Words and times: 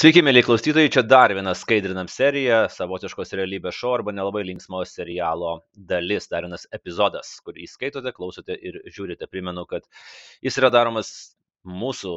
Sveiki, 0.00 0.22
mėly 0.24 0.40
klausytojai, 0.40 0.88
čia 0.88 1.02
dar 1.04 1.28
viena 1.36 1.52
skaidrinam 1.52 2.08
serija, 2.08 2.62
savotiškos 2.72 3.34
realybės 3.36 3.76
šou 3.76 3.90
arba 3.98 4.14
nelabai 4.16 4.46
linksmo 4.48 4.78
serialo 4.88 5.50
dalis, 5.90 6.24
dar 6.32 6.46
vienas 6.46 6.64
epizodas, 6.72 7.34
kurį 7.44 7.68
skaitote, 7.68 8.14
klausote 8.16 8.56
ir 8.56 8.78
žiūrite. 8.94 9.28
Primenu, 9.28 9.66
kad 9.68 9.84
jis 10.40 10.56
yra 10.56 10.70
daromas 10.72 11.10
mūsų 11.66 12.14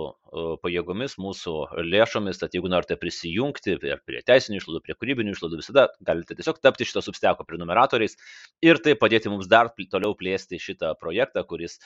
pajėgomis, 0.63 1.17
mūsų 1.21 1.53
lėšomis, 1.85 2.39
tad 2.41 2.55
jeigu 2.55 2.69
norite 2.71 2.95
prisijungti 2.97 3.75
prie 3.81 4.21
teisinių 4.25 4.57
išlaidų, 4.57 4.79
prie 4.85 4.95
kūrybinių 4.97 5.35
išlaidų, 5.35 5.59
visada 5.59 5.83
galite 6.01 6.37
tiesiog 6.39 6.57
tapti 6.63 6.87
šito 6.89 7.03
substeko 7.05 7.45
prenumeratoriais 7.45 8.17
ir 8.65 8.79
tai 8.81 8.95
padėti 8.97 9.29
mums 9.29 9.49
dar 9.51 9.69
toliau 9.91 10.15
plėsti 10.17 10.57
šitą 10.61 10.93
projektą, 10.97 11.43
kuris 11.45 11.77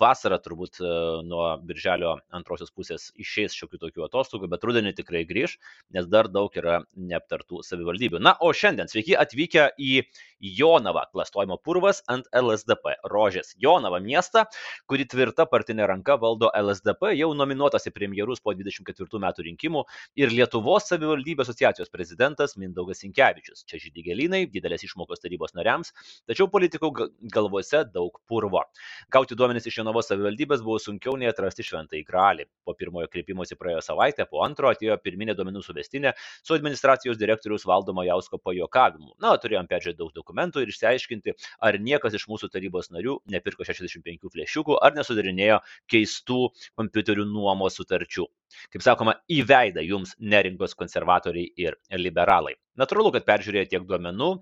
vasarą 0.00 0.40
turbūt 0.44 0.82
nuo 1.28 1.46
birželio 1.64 2.18
antrosios 2.34 2.74
pusės 2.74 3.08
išeis 3.16 3.56
šiokių 3.56 3.80
tokių 3.86 4.04
atostogų, 4.08 4.50
bet 4.52 4.66
rudenį 4.68 4.92
tikrai 4.98 5.24
grįž, 5.28 5.56
nes 5.96 6.10
dar 6.10 6.28
daug 6.28 6.52
yra 6.60 6.82
neaptartų 6.92 7.62
savivaldybių. 7.64 8.20
Na, 8.20 8.34
o 8.36 8.52
šiandien 8.52 8.90
sveiki 8.90 9.16
atvykę 9.16 9.70
į 9.78 10.02
Jonavą, 10.38 11.08
klastojimo 11.10 11.56
purvas 11.64 12.02
ant 12.06 12.28
LSDP, 12.36 12.98
Rožės. 13.10 13.56
Jonavą 13.58 13.98
miestą, 14.04 14.44
kuri 14.86 15.08
tvirta 15.08 15.48
partinė 15.50 15.88
ranka 15.90 16.14
valdo 16.20 16.52
LSDP, 16.54 16.87
jau 17.16 17.30
nominuotas 17.36 17.88
į 17.88 17.92
premjerus 17.94 18.42
po 18.44 18.54
24 18.56 19.20
metų 19.22 19.46
rinkimų 19.48 19.84
ir 20.20 20.32
Lietuvos 20.32 20.88
savivaldybių 20.90 21.44
asociacijos 21.44 21.90
prezidentas 21.92 22.56
Mindaugas 22.60 23.02
Sinkevičius. 23.02 23.64
Čia 23.68 23.80
žydigelynai, 23.82 24.44
didelės 24.52 24.84
išmokos 24.86 25.22
tarybos 25.22 25.54
nariams, 25.56 25.92
tačiau 26.28 26.48
politikų 26.52 26.90
galvose 27.34 27.84
daug 27.92 28.20
purvo. 28.28 28.64
Gauti 29.12 29.36
duomenis 29.38 29.66
iš 29.68 29.80
Jonavos 29.80 30.08
savivaldybės 30.10 30.62
buvo 30.64 30.78
sunkiau 30.82 31.16
nei 31.20 31.30
atrasti 31.30 31.66
šventąjį 31.66 32.04
gralį. 32.08 32.48
Po 32.64 32.74
pirmojo 32.78 33.08
kreipimosi 33.12 33.58
praėjo 33.58 33.82
savaitę, 33.84 34.26
po 34.30 34.42
antro 34.44 34.70
atėjo 34.72 34.96
pirminė 35.02 35.36
duomenų 35.38 35.62
suvestinė 35.64 36.14
su 36.42 36.56
administracijos 36.56 37.18
direktorius 37.20 37.66
valdomo 37.68 38.04
Jausko 38.06 38.40
pajokavimu. 38.42 39.14
Na, 39.22 39.34
turėjom 39.40 39.68
peržiūrėti 39.70 40.00
daug 40.00 40.12
dokumentų 40.16 40.64
ir 40.64 40.72
išsiaiškinti, 40.72 41.34
ar 41.64 41.78
niekas 41.82 42.16
iš 42.18 42.28
mūsų 42.30 42.50
tarybos 42.52 42.90
narių 42.94 43.18
nepirko 43.32 43.66
65 43.68 44.32
flešiukų, 44.34 44.78
ar 44.84 44.96
nesudarinėjo 44.98 45.60
keistų 45.90 46.40
kompiuterių 46.78 47.26
nuomos 47.28 47.76
sutarčių. 47.78 48.26
Kaip 48.72 48.84
sakoma, 48.84 49.18
į 49.28 49.42
veidą 49.48 49.84
jums 49.84 50.14
nerinkos 50.18 50.76
konservatoriai 50.78 51.50
ir 51.60 51.76
liberalai. 51.98 52.54
Natūralu, 52.78 53.12
kad 53.16 53.26
peržiūrėję 53.28 53.74
tiek 53.74 53.88
duomenų, 53.88 54.32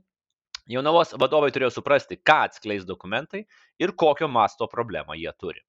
Jaunavos 0.67 1.13
vadovai 1.23 1.53
turėjo 1.55 1.71
suprasti, 1.77 2.17
ką 2.27 2.41
atskleis 2.49 2.87
dokumentai 2.87 3.45
ir 3.79 3.93
kokio 4.03 4.27
masto 4.27 4.67
problemą 4.67 5.15
jie 5.15 5.31
turi. 5.39 5.61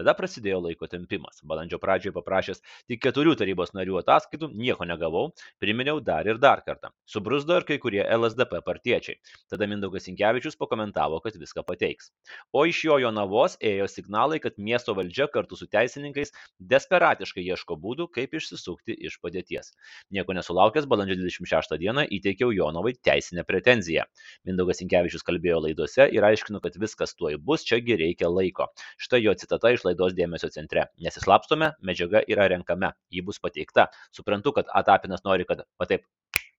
Tada 0.00 0.14
prasidėjo 0.16 0.62
laiko 0.64 0.88
tempimas. 0.88 1.42
Balandžio 1.44 1.76
pradžioje 1.80 2.14
paprašęs 2.16 2.62
tik 2.88 3.02
keturių 3.04 3.34
tarybos 3.36 3.74
narių 3.76 3.98
ataskaitų, 4.00 4.48
nieko 4.56 4.86
negavau, 4.88 5.26
priminiau 5.60 5.98
dar 6.00 6.24
ir 6.24 6.38
dar 6.40 6.62
kartą. 6.64 6.88
Subrusdo 7.04 7.58
ir 7.60 7.66
kai 7.68 7.76
kurie 7.82 8.00
LSDP 8.00 8.62
partiečiai. 8.64 9.18
Tada 9.52 9.68
Mindaugas 9.68 10.08
Inkevičius 10.08 10.56
pakomentavo, 10.56 11.18
kad 11.20 11.36
viską 11.36 11.66
pateiks. 11.68 12.08
O 12.56 12.64
iš 12.64 12.80
jo 12.86 12.96
jo 13.02 13.10
navos 13.12 13.58
ėjo 13.60 13.90
signalai, 13.92 14.38
kad 14.40 14.56
miesto 14.56 14.94
valdžia 14.96 15.26
kartu 15.34 15.58
su 15.60 15.68
teisininkais 15.68 16.32
desperatiškai 16.72 17.44
ieško 17.52 17.76
būdų, 17.84 18.08
kaip 18.16 18.38
išsisukti 18.40 18.96
iš 19.04 19.18
padėties. 19.20 19.74
Nieko 20.16 20.32
nesulaukęs, 20.38 20.88
balandžio 20.88 21.18
26 21.20 21.76
dieną 21.84 22.06
įteikiau 22.08 22.56
Jonovai 22.56 22.94
teisinę 23.04 23.44
pretenziją. 23.44 24.08
Mindaugas 24.48 24.80
Inkevičius 24.80 25.28
kalbėjo 25.28 25.60
laidose 25.66 26.08
ir 26.08 26.24
aiškino, 26.24 26.64
kad 26.64 26.80
viskas 26.80 27.12
tuoj 27.20 27.36
bus, 27.44 27.68
čiagi 27.68 28.00
reikia 28.00 28.32
laiko. 28.32 28.70
Štai 28.96 29.20
jo 29.26 29.36
citata 29.36 29.74
iš 29.74 29.84
laidos 29.90 30.16
dėmesio 30.16 30.50
centre. 30.54 30.88
Nesislapstome, 31.04 31.74
medžiaga 31.84 32.24
yra 32.30 32.48
renkame, 32.54 32.94
ji 33.12 33.26
bus 33.26 33.42
pateikta. 33.42 33.90
Suprantu, 34.16 34.54
kad 34.56 34.72
Atapinas 34.82 35.26
nori, 35.26 35.46
kad 35.48 35.66
pataip 35.80 36.06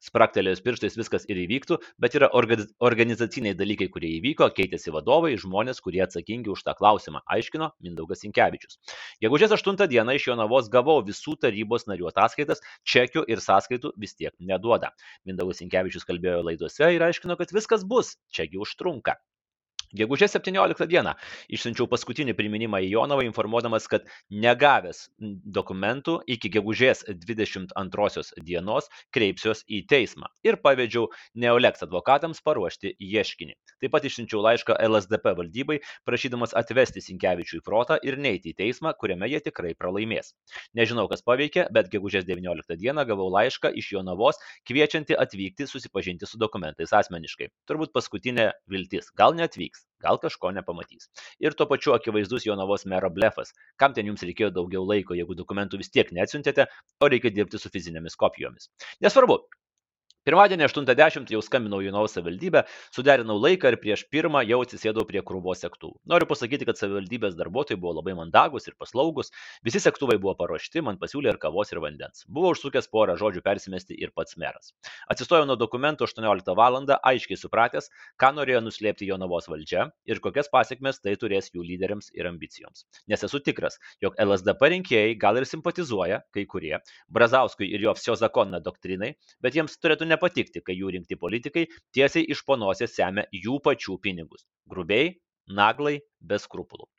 spraktelėjus 0.01 0.61
pirštais 0.65 0.97
viskas 0.97 1.27
ir 1.29 1.39
įvyktų, 1.43 1.77
bet 2.01 2.15
yra 2.17 2.29
organizaciniai 2.33 3.53
dalykai, 3.57 3.87
kurie 3.93 4.09
įvyko, 4.17 4.49
keitėsi 4.57 4.93
vadovai, 4.93 5.35
žmonės, 5.41 5.81
kurie 5.85 6.01
atsakingi 6.05 6.51
už 6.51 6.63
tą 6.65 6.75
klausimą, 6.77 7.21
aiškino 7.35 7.71
Mindaugas 7.85 8.25
Inkevičius. 8.27 8.79
Gegužės 9.23 9.53
8 9.57 9.77
dieną 9.91 10.17
iš 10.17 10.31
Jonavos 10.31 10.71
gavau 10.73 10.99
visų 11.05 11.37
tarybos 11.45 11.87
narių 11.89 12.09
ataskaitas, 12.11 12.63
čekių 12.83 13.27
ir 13.29 13.43
sąskaitų 13.45 13.93
vis 14.01 14.17
tiek 14.17 14.33
neduoda. 14.39 14.93
Mindaugas 15.29 15.61
Inkevičius 15.65 16.07
kalbėjo 16.09 16.41
laidose 16.49 16.93
ir 16.95 17.05
aiškino, 17.11 17.37
kad 17.37 17.53
viskas 17.53 17.85
bus, 17.87 18.15
čiagi 18.33 18.61
užtrunka. 18.61 19.19
Gegužės 19.91 20.31
17 20.37 20.87
dieną 20.87 21.11
išsiunčiau 21.51 21.83
paskutinį 21.91 22.31
priminimą 22.37 22.79
į 22.85 22.93
Jonavą, 22.93 23.25
informuodamas, 23.27 23.89
kad 23.91 24.05
negavęs 24.31 25.09
dokumentų 25.57 26.21
iki 26.31 26.51
gegužės 26.53 27.03
22 27.11 28.23
dienos 28.47 28.87
kreipsiuos 29.11 29.65
į 29.67 29.81
teismą 29.91 30.29
ir 30.47 30.55
pavedžiau 30.63 31.09
Neoleks 31.35 31.83
advokatams 31.83 32.39
paruošti 32.45 32.93
ieškinį. 33.03 33.57
Taip 33.83 33.91
pat 33.91 34.07
išsiunčiau 34.07 34.39
laišką 34.45 34.77
LSDP 34.79 35.35
valdybai, 35.41 35.79
prašydamas 36.07 36.55
atvesti 36.55 37.03
Sinkevičių 37.03 37.59
į 37.59 37.65
protą 37.67 37.99
ir 38.07 38.15
neiti 38.15 38.53
į 38.53 38.57
teismą, 38.63 38.95
kuriame 38.95 39.27
jie 39.27 39.43
tikrai 39.43 39.73
pralaimės. 39.75 40.31
Nežinau, 40.77 41.09
kas 41.11 41.25
paveikė, 41.27 41.67
bet 41.75 41.91
gegužės 41.91 42.23
19 42.29 42.79
dieną 42.79 43.03
gavau 43.11 43.27
laišką 43.35 43.73
iš 43.75 43.91
Jonavos, 43.97 44.39
kviečianti 44.69 45.19
atvykti 45.19 45.67
susipažinti 45.67 46.29
su 46.29 46.39
dokumentais 46.39 46.95
asmeniškai. 46.95 47.51
Turbūt 47.67 47.91
paskutinė 47.91 48.51
viltis. 48.71 49.11
Gal 49.19 49.35
neatvyks 49.35 49.80
gal 50.01 50.19
kažko 50.21 50.51
nepamatys. 50.55 51.09
Ir 51.43 51.55
tuo 51.57 51.67
pačiu 51.69 51.95
akivaizdus 51.95 52.47
Jonavos 52.47 52.87
mero 52.89 53.09
blefas. 53.13 53.53
Kam 53.77 53.95
ten 53.97 54.09
jums 54.09 54.25
reikėjo 54.25 54.51
daugiau 54.55 54.85
laiko, 54.87 55.17
jeigu 55.17 55.37
dokumentų 55.37 55.81
vis 55.81 55.93
tiek 55.93 56.11
neatsiuntėte, 56.17 56.67
o 56.99 57.11
reikia 57.13 57.33
dirbti 57.35 57.61
su 57.61 57.71
fizinėmis 57.73 58.17
kopijomis. 58.23 58.71
Nesvarbu, 59.05 59.41
Pirmadienį 60.21 60.67
8.10 60.67 61.31
jau 61.33 61.39
skambinau 61.41 61.79
Jonavos 61.81 62.13
savivaldybę, 62.13 62.61
suderinau 62.93 63.39
laiką 63.41 63.71
ir 63.71 63.77
prieš 63.81 64.03
pirmą 64.13 64.43
jau 64.45 64.59
atsisėdau 64.61 65.01
prie 65.09 65.23
krūvos 65.25 65.63
sektuvų. 65.63 65.95
Noriu 66.11 66.27
pasakyti, 66.29 66.67
kad 66.69 66.77
savivaldybės 66.77 67.33
darbuotojai 67.39 67.79
buvo 67.81 67.95
labai 67.97 68.13
mandagus 68.19 68.69
ir 68.69 68.75
paslaugus, 68.77 69.33
visi 69.65 69.81
sektuvai 69.81 70.19
buvo 70.21 70.35
paruošti, 70.37 70.83
man 70.85 70.99
pasiūlė 71.01 71.31
ir 71.33 71.39
kavos 71.41 71.73
ir 71.73 71.81
vandens. 71.81 72.21
Buvo 72.29 72.51
užsukęs 72.53 72.85
porą 72.93 73.15
žodžių 73.17 73.41
persimesti 73.47 73.97
ir 73.97 74.11
pats 74.13 74.37
meras. 74.37 74.75
Atsistojau 75.09 75.47
nuo 75.49 75.55
dokumento 75.57 76.05
18 76.05 76.53
val. 76.53 76.77
aiškiai 77.01 77.41
supratęs, 77.41 77.89
ką 78.21 78.31
norėjo 78.37 78.61
nuslėpti 78.61 79.09
Jonavos 79.09 79.49
valdžia 79.49 79.87
ir 80.05 80.21
kokias 80.21 80.53
pasiekmes 80.53 81.01
tai 81.01 81.15
turės 81.17 81.49
jų 81.49 81.65
lyderiams 81.65 82.11
ir 82.13 82.29
ambicijoms. 82.29 82.85
Nes 83.09 83.25
esu 83.25 83.41
tikras, 83.41 83.79
jog 84.05 84.13
LSDP 84.21 84.69
rinkėjai 84.75 85.17
gal 85.17 85.41
ir 85.41 85.49
simpatizuoja, 85.49 86.21
kai 86.29 86.45
kurie, 86.45 86.77
Brazauskui 87.09 87.73
ir 87.73 87.81
jo 87.89 87.97
vsio 87.97 88.13
zakonną 88.21 88.61
doktrinai, 88.61 89.15
bet 89.41 89.57
jiems 89.57 89.81
turėtų 89.81 90.10
nepatikti, 90.11 90.63
kai 90.65 90.77
jų 90.77 90.95
rinkti 90.97 91.19
politikai 91.25 91.67
tiesiai 91.97 92.27
iš 92.35 92.45
ponosės 92.47 92.95
semia 92.99 93.27
jų 93.43 93.59
pačių 93.67 93.99
pinigus. 94.03 94.47
Grubiai, 94.69 95.15
naglai, 95.61 95.99
be 96.19 96.39
skrupulų. 96.39 96.89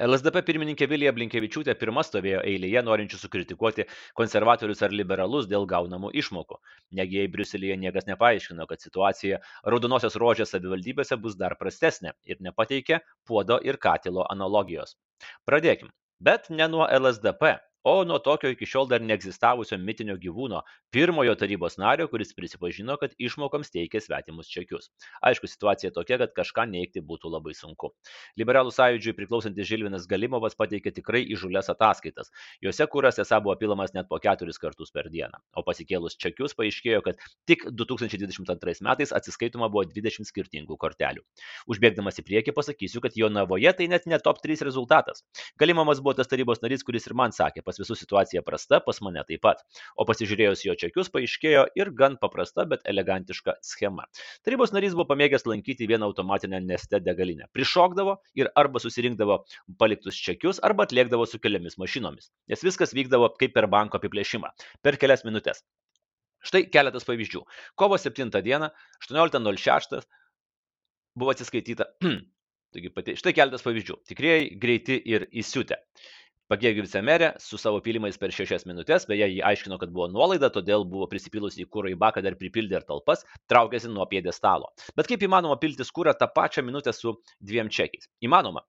LSDP 0.00 0.40
pirmininkė 0.48 0.86
Vilija 0.88 1.10
Blinkevičiūtė 1.12 1.74
pirma 1.76 2.00
stovėjo 2.06 2.38
eilėje 2.48 2.80
norinčių 2.82 3.18
sukritikuoti 3.20 3.84
konservatorius 4.16 4.80
ar 4.86 4.94
liberalus 4.96 5.48
dėl 5.50 5.66
gaunamų 5.68 6.14
išmokų. 6.22 6.56
Negi 6.96 7.18
jai 7.20 7.28
Briuselėje 7.34 7.76
niekas 7.82 8.08
nepaaiškino, 8.08 8.64
kad 8.70 8.80
situacija 8.80 9.42
raudonosios 9.68 10.16
rožės 10.22 10.54
savivaldybėse 10.54 11.18
bus 11.20 11.36
dar 11.36 11.58
prastesnė 11.60 12.14
ir 12.24 12.40
nepateikė 12.40 13.02
puodo 13.28 13.60
ir 13.68 13.76
katilo 13.76 14.24
analogijos. 14.32 14.96
Pradėkim. 15.44 15.92
Bet 16.22 16.48
ne 16.48 16.70
nuo 16.72 16.88
LSDP, 16.88 17.58
o 17.84 18.04
nuo 18.04 18.18
tokio 18.18 18.50
iki 18.52 18.66
šiol 18.66 18.86
dar 18.90 19.02
neegzistavusio 19.02 19.78
mitinio 19.78 20.14
gyvūno 20.20 20.62
pirmojo 20.94 21.34
tarybos 21.38 21.78
nario 21.82 22.06
kuris 22.10 22.34
prisipažino 22.36 22.96
kad 23.00 23.14
išmokoms 23.18 23.72
teikė 23.74 24.00
svetimus 24.02 24.50
čekius. 24.52 24.90
Aišku 25.24 25.50
situacija 25.50 25.90
tokia 25.94 26.18
kad 26.22 26.34
kažką 26.36 26.66
neigti 26.70 27.02
būtų 27.02 27.32
labai 27.32 27.54
sunku. 27.58 27.90
Liberalų 28.38 28.70
sąjūdžiui 28.76 29.16
priklausantis 29.18 29.66
žilvinas 29.68 30.06
galimovas 30.10 30.54
pateikė 30.58 30.92
tikrai 30.94 31.24
įžūlias 31.34 31.70
ataskaitas. 31.72 32.30
Jose 32.62 32.86
kuras 32.92 33.18
esą 33.22 33.40
buvo 33.42 33.56
pilamas 33.58 33.94
net 33.96 34.08
po 34.10 34.20
keturis 34.22 34.60
kartus 34.62 34.94
per 34.94 35.10
dieną. 35.10 35.42
O 35.56 35.64
pasikėlus 35.66 36.18
čekius 36.22 36.54
paaiškėjo 36.58 37.02
kad 37.08 37.18
tik 37.50 37.66
2022 37.66 38.86
metais 38.86 39.14
atsiskaitoma 39.16 39.70
buvo 39.72 39.84
20 39.90 40.28
skirtingų 40.28 40.78
kortelių. 40.78 41.24
Užbėgdamas 41.66 42.22
į 42.22 42.26
priekį 42.30 42.54
pasakysiu 42.54 43.02
kad 43.02 43.16
jonavoje 43.18 43.74
tai 43.78 43.88
net 43.90 44.06
ne 44.06 44.18
top 44.22 44.38
3 44.44 44.62
rezultatas. 44.68 45.24
Galimovas 45.58 46.02
buvo 46.04 46.14
tas 46.18 46.30
tarybos 46.30 46.62
narys 46.62 46.86
kuris 46.86 47.08
ir 47.08 47.16
man 47.18 47.34
sakė 47.34 47.64
pas 47.72 47.80
visus 47.80 48.02
situacija 48.04 48.42
prasta, 48.44 48.80
pas 48.84 49.00
mane 49.04 49.22
taip 49.28 49.40
pat. 49.44 49.62
O 49.96 50.04
pasižiūrėjus 50.08 50.64
jo 50.66 50.76
čekius 50.78 51.08
paaiškėjo 51.14 51.64
ir 51.78 51.90
gan 51.96 52.18
paprasta, 52.20 52.66
bet 52.68 52.84
elegantiška 52.92 53.56
schema. 53.64 54.04
Tarybos 54.44 54.74
narys 54.76 54.96
buvo 54.96 55.08
pamėgęs 55.12 55.46
lankyti 55.48 55.88
vieną 55.88 56.10
automatinę 56.10 56.60
neste 56.64 57.00
degalinę. 57.00 57.48
Prišokdavo 57.56 58.18
ir 58.38 58.50
arba 58.54 58.82
susirinkdavo 58.82 59.38
paliktus 59.80 60.18
čekius, 60.20 60.60
arba 60.62 60.84
atliekdavo 60.88 61.26
su 61.26 61.40
keliomis 61.40 61.78
mašinomis. 61.80 62.28
Nes 62.52 62.64
viskas 62.66 62.92
vykdavo 62.96 63.32
kaip 63.40 63.56
per 63.56 63.70
banko 63.72 64.00
apiplėšimą. 64.00 64.52
Per 64.84 65.00
kelias 65.00 65.24
minutės. 65.24 65.64
Štai 66.42 66.66
keletas 66.74 67.06
pavyzdžių. 67.06 67.44
Kovo 67.78 67.96
7 68.02 68.32
dieną, 68.42 68.68
18.06 69.06 70.02
buvo 71.16 71.32
atsiskaityta. 71.32 71.86
Taigi, 72.72 72.88
pati, 72.92 73.14
štai 73.20 73.34
keletas 73.36 73.64
pavyzdžių. 73.66 73.98
Tikrieji, 74.08 74.50
greiti 74.60 74.96
ir 75.12 75.28
įsiutę. 75.28 75.76
Pagėgių 76.50 76.82
vicemerė 76.84 77.28
su 77.40 77.58
savo 77.60 77.78
pylimais 77.84 78.18
per 78.20 78.32
šešias 78.34 78.66
minutės, 78.68 79.06
beje, 79.10 79.28
jį 79.30 79.40
aiškino, 79.50 79.78
kad 79.80 79.92
buvo 79.94 80.08
nuolaida, 80.10 80.50
todėl 80.52 80.84
buvo 80.94 81.06
prisipilusi 81.12 81.62
į 81.62 81.68
kūrą 81.70 81.92
į 81.94 81.98
baką, 82.02 82.24
dar 82.26 82.36
pripildė 82.40 82.80
ir 82.80 82.86
talpas, 82.88 83.22
traukėsi 83.52 83.92
nuo 83.92 84.08
pėdės 84.10 84.40
stalo. 84.42 84.72
Bet 84.98 85.08
kaip 85.08 85.22
įmanoma 85.28 85.56
piltis 85.62 85.94
kūrą 85.94 86.16
tą 86.18 86.28
pačią 86.34 86.66
minutę 86.66 86.92
su 86.96 87.14
dviem 87.40 87.70
čekiais? 87.72 88.10
Įmanoma, 88.26 88.66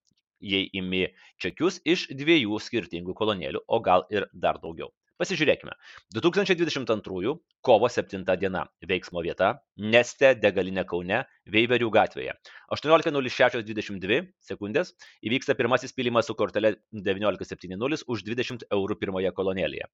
jei 0.53 0.69
imi 0.79 1.07
čekius 1.41 1.81
iš 1.95 2.09
dviejų 2.13 2.59
skirtingų 2.67 3.17
kolonėlių, 3.19 3.65
o 3.67 3.81
gal 3.83 4.05
ir 4.13 4.29
dar 4.33 4.61
daugiau. 4.63 4.93
Pasižiūrėkime. 5.23 5.71
2022 6.17 7.33
kovo 7.63 7.89
7 7.95 8.25
diena. 8.41 8.63
Veiksmo 8.89 9.21
vieta- 9.23 9.53
Neste 9.93 10.33
degalinė 10.35 10.83
Kaune, 10.89 11.21
Veiverių 11.55 11.87
gatvėje. 11.97 12.33
18.06.22 12.75 14.19
sekundės 14.49 14.91
įvyksta 15.23 15.55
pirmasis 15.55 15.95
pilimas 15.95 16.27
su 16.27 16.35
kortele 16.35 16.73
1970 16.91 18.03
už 18.15 18.25
20 18.31 18.67
eurų 18.79 18.99
pirmoje 19.05 19.31
kolonėlėje. 19.39 19.87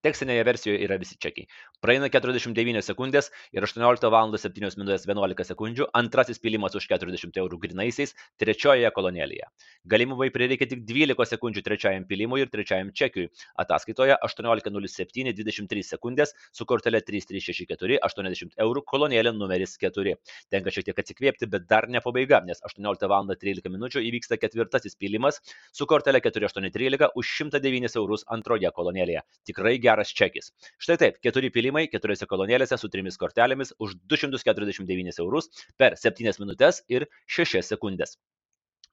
Tekstinėje 0.00 0.44
versijoje 0.48 0.78
yra 0.80 0.96
visi 0.96 1.18
čekiai. 1.20 1.44
Praeina 1.84 2.08
49 2.08 2.80
sekundės 2.86 3.26
ir 3.52 3.64
18 3.66 4.08
val. 4.08 4.32
7 4.40 4.76
min. 4.80 4.92
11 4.96 5.44
sekundžių 5.50 5.88
antrasis 5.96 6.40
pilimas 6.40 6.76
už 6.78 6.86
40 6.88 7.36
eurų 7.42 7.58
grinaisiais 7.60 8.14
trečiojoje 8.40 8.88
kolonėlėje. 8.96 9.48
Galimai 9.92 10.30
prireikia 10.32 10.70
tik 10.70 10.86
12 10.88 11.28
sekundžių 11.34 11.62
trečiajam 11.66 12.06
pilimui 12.08 12.40
ir 12.40 12.52
trečiajam 12.52 12.94
čekiui. 12.96 13.26
Ataskaitoje 13.60 14.16
18.07.23 14.24 15.84
sekundės 15.90 16.32
su 16.48 16.64
kortelė 16.64 17.02
3364 17.04 18.00
80 18.08 18.56
eurų 18.64 18.84
kolonėlė 18.88 19.34
numeris 19.36 19.76
4. 19.84 20.16
Tenka 20.48 20.72
šiek 20.72 20.88
tiek 20.88 21.04
atsikvėpti, 21.04 21.50
bet 21.52 21.68
dar 21.68 21.90
ne 21.92 22.00
pabaiga, 22.00 22.40
nes 22.48 22.64
18 22.64 23.04
val. 23.12 23.28
13 23.28 23.68
min. 23.68 23.84
įvyksta 24.00 24.40
ketvirtasis 24.40 24.96
pilimas 24.96 25.42
su 25.76 25.84
kortelė 25.84 26.24
4813 26.24 27.12
už 27.20 27.36
109 27.44 28.00
eurus 28.00 28.24
antroje 28.32 28.72
kolonėlėje. 28.72 29.26
Tikrai 29.44 29.76
gerai 29.76 29.89
geras 29.90 30.14
čekis. 30.22 30.50
Štai 30.78 30.98
taip, 31.04 31.20
keturi 31.26 31.52
pilimai 31.54 31.86
keturiose 31.92 32.28
kolonėlėse 32.32 32.80
su 32.80 32.90
trimis 32.96 33.20
kortelėmis 33.20 33.74
už 33.78 33.96
249 34.14 35.22
eurus 35.26 35.50
per 35.80 35.98
7 36.06 36.42
minutės 36.42 36.84
ir 36.96 37.10
6 37.40 37.66
sekundės. 37.74 38.16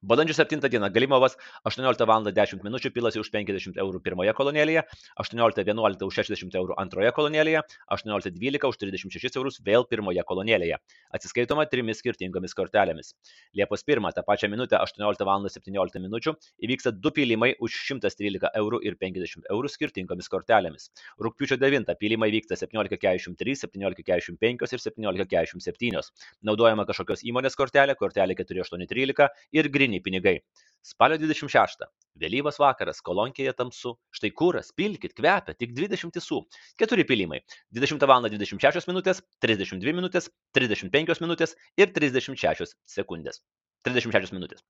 Balandžio 0.02 0.34
7 0.34 0.70
dieną 0.70 0.90
Galimovas 0.90 1.36
18 1.64 2.06
val. 2.06 2.24
10 2.32 2.62
min. 2.62 2.74
pilasi 2.94 3.18
už 3.18 3.30
50 3.34 3.78
eurų 3.82 3.98
pirmoje 3.98 4.30
kolonėlėje, 4.30 4.84
18.11 5.18 6.04
už 6.06 6.14
60 6.14 6.54
eurų 6.54 6.76
antroje 6.78 7.10
kolonėlėje, 7.10 7.62
18.12 7.90 8.68
už 8.68 8.78
36 8.78 9.38
eurus 9.40 9.58
vėl 9.58 9.82
pirmoje 9.90 10.22
kolonėlėje. 10.22 10.78
Atsiskaitoma 11.10 11.66
trimis 11.66 11.98
skirtingomis 11.98 12.54
kortelėmis. 12.54 13.16
Liepos 13.58 13.82
1 13.82 14.14
tą 14.14 14.22
pačią 14.22 14.46
minutę 14.52 14.78
18 14.78 15.26
val. 15.26 15.48
17 15.50 15.98
min. 15.98 16.14
įvyksta 16.62 16.92
du 16.94 17.10
pilimai 17.10 17.56
už 17.58 17.74
113 17.90 18.54
eurų 18.54 18.78
ir 18.86 18.94
50 18.94 19.50
eurų 19.50 19.68
skirtingomis 19.68 20.30
kortelėmis. 20.30 20.92
Rūpiučio 21.18 21.58
9 21.58 21.90
pilimai 21.98 22.30
vyksta 22.30 22.54
17.43, 22.54 23.66
17.45 23.66 24.38
ir 24.46 24.86
17.47. 24.86 26.14
Naudojama 26.46 26.86
kažkokios 26.86 27.26
įmonės 27.26 27.58
kortelė, 27.58 27.98
kortelė 27.98 28.38
4813 28.38 29.26
ir 29.58 29.66
grįžta 29.66 29.87
gryni 29.88 30.02
pinigai. 30.02 30.40
Spalio 30.84 31.18
26. 31.18 31.86
Vėlyvas 32.18 32.58
vakaras, 32.58 33.00
kolonkėje 33.04 33.52
tamsu. 33.56 33.94
Štai 34.14 34.30
kuras, 34.34 34.70
pilkit, 34.76 35.14
kvepia, 35.16 35.54
tik 35.54 35.74
20 35.76 36.20
sų. 36.22 36.42
Keturi 36.78 37.04
pilimai. 37.08 37.40
20 37.74 38.06
val. 38.08 38.28
26 38.28 38.88
minutės, 38.90 39.22
32 39.44 39.94
minutės, 39.94 40.30
35 40.56 41.22
minutės 41.24 41.56
ir 41.78 41.92
36 41.94 42.74
sekundės. 42.86 43.42
36 43.86 44.34
minutės. 44.34 44.64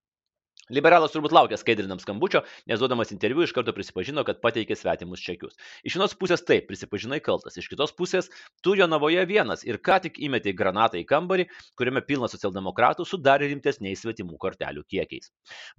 Liberalas 0.69 1.15
turbūt 1.15 1.32
laukia 1.32 1.56
skaidrinam 1.56 2.00
skambučio, 2.03 2.43
nes 2.69 2.81
duodamas 2.81 3.09
interviu 3.15 3.41
iš 3.47 3.55
karto 3.56 3.73
prisipažino, 3.73 4.20
kad 4.29 4.43
pateikė 4.44 4.76
svetimus 4.76 5.23
čekius. 5.25 5.55
Iš 5.88 5.94
vienos 5.97 6.15
pusės 6.20 6.43
taip, 6.44 6.67
prisipažinai 6.69 7.23
kaltas, 7.25 7.56
iš 7.56 7.70
kitos 7.73 7.94
pusės 7.97 8.29
tu 8.61 8.75
jo 8.76 8.85
navoje 8.91 9.25
vienas 9.31 9.65
ir 9.65 9.79
ką 9.81 9.97
tik 10.05 10.19
įmetė 10.29 10.53
granatą 10.59 11.00
į 11.00 11.06
kambarį, 11.09 11.47
kuriame 11.79 12.03
pilna 12.05 12.29
socialdemokratų 12.29 13.06
su 13.09 13.17
dar 13.17 13.41
rimtesniais 13.41 14.05
svetimų 14.05 14.37
kortelių 14.43 14.85
kiekiais. 14.93 15.31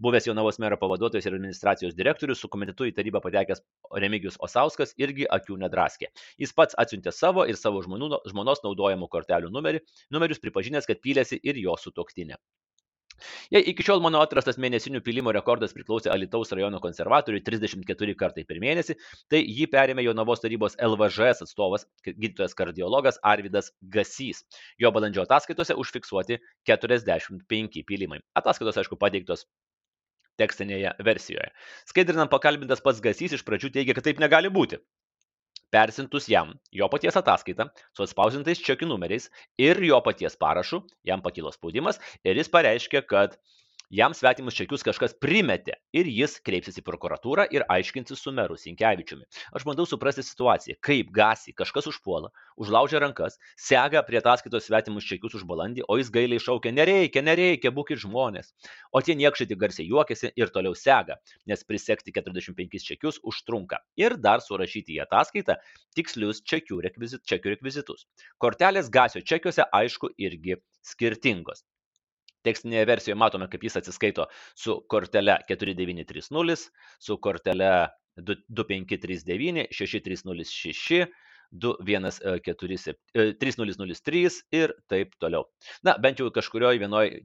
Buvęs 0.02 0.26
jo 0.26 0.34
navos 0.34 0.58
mero 0.64 0.80
pavaduotojas 0.82 1.30
ir 1.30 1.38
administracijos 1.38 1.94
direktorius 2.00 2.42
su 2.42 2.50
komitetu 2.50 2.90
į 2.90 2.96
tarybą 2.98 3.22
patekęs 3.22 3.62
Remigijus 4.02 4.40
Osauskas 4.42 4.96
irgi 4.98 5.30
akių 5.30 5.60
nedraskė. 5.68 6.10
Jis 6.42 6.56
pats 6.58 6.78
atsiuntė 6.82 7.14
savo 7.14 7.46
ir 7.46 7.62
savo 7.62 7.86
žmonų, 7.86 8.24
žmonos 8.34 8.66
naudojamų 8.66 9.12
kortelių 9.14 9.54
numerį, 9.54 9.86
numerius 10.10 10.42
pripažinęs, 10.42 10.90
kad 10.90 11.06
pylėsi 11.06 11.38
ir 11.44 11.62
jo 11.62 11.78
sutoktinė. 11.78 12.42
Jei 13.54 13.64
iki 13.72 13.86
šiol 13.86 14.02
mano 14.04 14.22
atrastas 14.24 14.60
mėnesinių 14.62 15.02
pilimo 15.06 15.34
rekordas 15.36 15.74
priklausė 15.76 16.12
Alitaus 16.14 16.54
rajono 16.56 16.82
konservatoriui 16.84 17.44
34 17.46 18.16
kartai 18.20 18.46
per 18.50 18.62
mėnesį, 18.64 18.98
tai 19.32 19.42
jį 19.44 19.70
perėmė 19.74 20.06
Jonavos 20.06 20.44
tarybos 20.44 20.78
LVŽS 20.80 21.46
atstovas, 21.48 21.88
gydytojas 22.08 22.58
kardiologas 22.58 23.20
Arvidas 23.24 23.72
Gasys. 23.82 24.44
Jo 24.82 24.94
balandžio 24.96 25.26
ataskaitose 25.26 25.78
užfiksuoti 25.80 26.40
45 26.70 27.84
pilimai. 27.88 28.22
Ataskaitos, 28.40 28.80
aišku, 28.82 29.00
pateiktos 29.00 29.46
tekstinėje 30.40 30.96
versijoje. 31.04 31.52
Skaidrinant 31.90 32.32
pakalbintas 32.32 32.84
pats 32.84 33.04
Gasys 33.04 33.36
iš 33.36 33.46
pradžių 33.48 33.74
teigia, 33.76 33.96
kad 33.98 34.08
taip 34.08 34.22
negali 34.24 34.52
būti 34.54 34.80
persiuntus 35.74 36.28
jam 36.32 36.54
jo 36.80 36.88
paties 36.94 37.18
ataskaitą 37.22 37.68
su 37.98 38.06
atspausdintais 38.06 38.62
čekių 38.70 38.90
numeriais 38.92 39.30
ir 39.68 39.82
jo 39.90 40.02
paties 40.10 40.38
parašu 40.46 40.82
jam 41.12 41.24
pakilo 41.26 41.54
spaudimas 41.56 42.02
ir 42.26 42.42
jis 42.42 42.52
pareiškė 42.58 43.04
kad 43.14 43.38
jam 43.90 44.14
svetimus 44.14 44.54
čekius 44.54 44.84
kažkas 44.86 45.16
primetė 45.18 45.74
ir 45.98 46.08
jis 46.10 46.36
kreipsis 46.46 46.78
į 46.78 46.84
prokuratūrą 46.86 47.48
ir 47.54 47.64
aiškinsis 47.74 48.22
su 48.22 48.32
meru 48.36 48.58
Sinkevičiumi. 48.60 49.26
Aš 49.58 49.66
bandau 49.66 49.88
suprasti 49.90 50.22
situaciją, 50.26 50.78
kaip 50.86 51.10
gasi 51.16 51.56
kažkas 51.58 51.90
užpuola, 51.90 52.30
užlaužia 52.62 53.02
rankas, 53.02 53.40
sega 53.58 54.04
prie 54.06 54.20
ataskaitos 54.22 54.68
svetimus 54.70 55.08
čekius 55.10 55.40
už 55.40 55.46
balandį, 55.50 55.88
o 55.90 55.98
jis 55.98 56.12
gailiai 56.14 56.44
šaukia, 56.44 56.74
nereikia, 56.76 57.24
nereikia, 57.26 57.74
būkit 57.74 58.04
žmonės. 58.06 58.54
O 58.94 59.02
tie 59.02 59.18
niekšai 59.18 59.50
tik 59.50 59.62
garsiai 59.64 59.90
juokiasi 59.90 60.34
ir 60.38 60.54
toliau 60.54 60.78
sega, 60.78 61.18
nes 61.50 61.66
prisekti 61.66 62.14
45 62.14 62.86
čekius 62.92 63.18
užtrunka. 63.26 63.82
Ir 63.98 64.20
dar 64.22 64.46
surašyti 64.46 65.00
į 65.00 65.04
ataskaitą 65.08 65.58
tikslius 65.98 66.44
čekių, 66.46 66.78
rekvizit, 66.86 67.26
čekių 67.26 67.56
rekvizitus. 67.58 68.06
Kortelės 68.38 68.94
gasio 68.94 69.26
čekiuose 69.26 69.66
aišku 69.74 70.14
irgi 70.22 70.62
skirtingos. 70.86 71.66
Tekstinėje 72.48 72.88
versijoje 72.88 73.18
matome, 73.20 73.48
kaip 73.52 73.66
jis 73.68 73.80
atsiskaito 73.82 74.28
su 74.56 74.78
kortele 74.92 75.36
4930, 75.50 76.70
su 77.00 77.18
kortele 77.24 77.72
2539, 78.20 79.68
6306 79.76 81.06
2147, 81.52 82.96
3003 83.42 84.42
ir 84.54 84.74
taip 84.90 85.16
toliau. 85.22 85.48
Na, 85.84 85.96
bent 86.02 86.20
jau 86.22 86.30
kažkurioje 86.34 86.82
vienoje, 86.82 87.24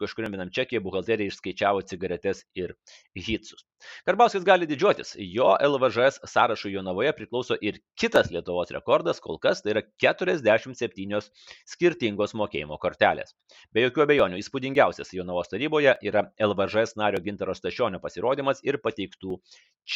kažkuriam 0.00 0.34
vienam 0.34 0.52
čekiai 0.52 0.82
buhalterija 0.84 1.32
išskaičiavo 1.32 1.84
cigaretes 1.88 2.44
ir 2.58 2.74
hitsus. 3.16 3.64
Karbauskis 4.08 4.44
gali 4.44 4.68
didžiuotis, 4.68 5.14
jo 5.20 5.50
LVŽS 5.60 6.22
sąrašų 6.32 6.72
Jonavoje 6.74 7.12
priklauso 7.16 7.56
ir 7.60 7.80
kitas 8.00 8.30
Lietuvos 8.32 8.72
rekordas, 8.74 9.20
kol 9.24 9.40
kas 9.42 9.60
tai 9.64 9.74
yra 9.74 9.82
47 10.04 11.28
skirtingos 11.74 12.36
mokėjimo 12.40 12.78
kortelės. 12.80 13.34
Be 13.72 13.84
jokių 13.84 14.06
abejonių, 14.06 14.40
įspūdingiausias 14.40 15.12
Jonavos 15.16 15.52
taryboje 15.52 15.96
yra 16.04 16.28
LVŽS 16.48 16.96
nario 17.00 17.20
Gintaro 17.24 17.56
Stašionio 17.56 18.00
pasirodymas 18.04 18.64
ir 18.64 18.80
pateiktų 18.84 19.40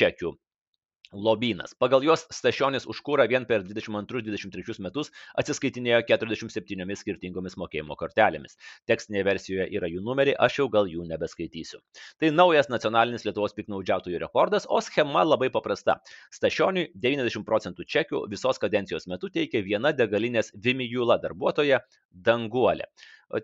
čekių 0.00 0.36
lobynas. 1.12 1.74
Pagal 1.74 2.04
juos 2.04 2.26
Stašionis 2.32 2.86
už 2.90 3.00
kūrą 3.06 3.26
vien 3.30 3.46
per 3.48 3.64
22-23 3.66 4.82
metus 4.84 5.10
atsiskaitinėjo 5.40 6.02
47 6.08 6.96
skirtingomis 7.00 7.56
mokėjimo 7.60 7.96
kortelėmis. 7.98 8.58
Tekstinėje 8.90 9.26
versijoje 9.28 9.68
yra 9.78 9.90
jų 9.90 10.02
numeriai, 10.04 10.36
aš 10.36 10.60
jau 10.60 10.68
gal 10.72 10.88
jų 10.90 11.06
nebeskaitysiu. 11.08 11.80
Tai 12.20 12.32
naujas 12.34 12.70
nacionalinis 12.72 13.24
Lietuvos 13.26 13.56
piknaudžiautojų 13.56 14.22
rekordas, 14.24 14.68
o 14.68 14.80
schema 14.84 15.24
labai 15.24 15.50
paprasta. 15.54 15.98
Stašioniui 16.34 16.90
90 16.94 17.46
procentų 17.48 17.88
čekių 17.88 18.24
visos 18.30 18.60
kadencijos 18.60 19.08
metu 19.08 19.32
teikia 19.32 19.64
viena 19.64 19.94
degalinės 19.96 20.52
Vimijula 20.54 21.18
darbuotoja 21.22 21.82
Danguolė 22.12 22.88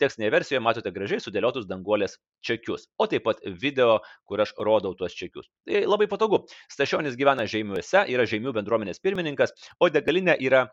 tekstinėje 0.00 0.32
versijoje 0.34 0.62
matote 0.64 0.92
gražiai 0.94 1.22
sudėliotus 1.22 1.66
danguolės 1.68 2.16
čekius, 2.44 2.88
o 2.98 3.08
taip 3.10 3.26
pat 3.28 3.42
video, 3.62 3.98
kur 4.28 4.42
aš 4.44 4.54
rodau 4.68 4.94
tuos 4.98 5.16
čekius. 5.16 5.50
Tai 5.68 5.84
labai 5.88 6.08
patogu. 6.10 6.44
Stašionis 6.72 7.18
gyvena 7.20 7.46
Žeimiuose, 7.50 8.06
yra 8.14 8.26
Žeimių 8.28 8.54
bendruomenės 8.56 9.02
pirmininkas, 9.04 9.54
o 9.80 9.90
degalinė 9.92 10.38
yra 10.40 10.66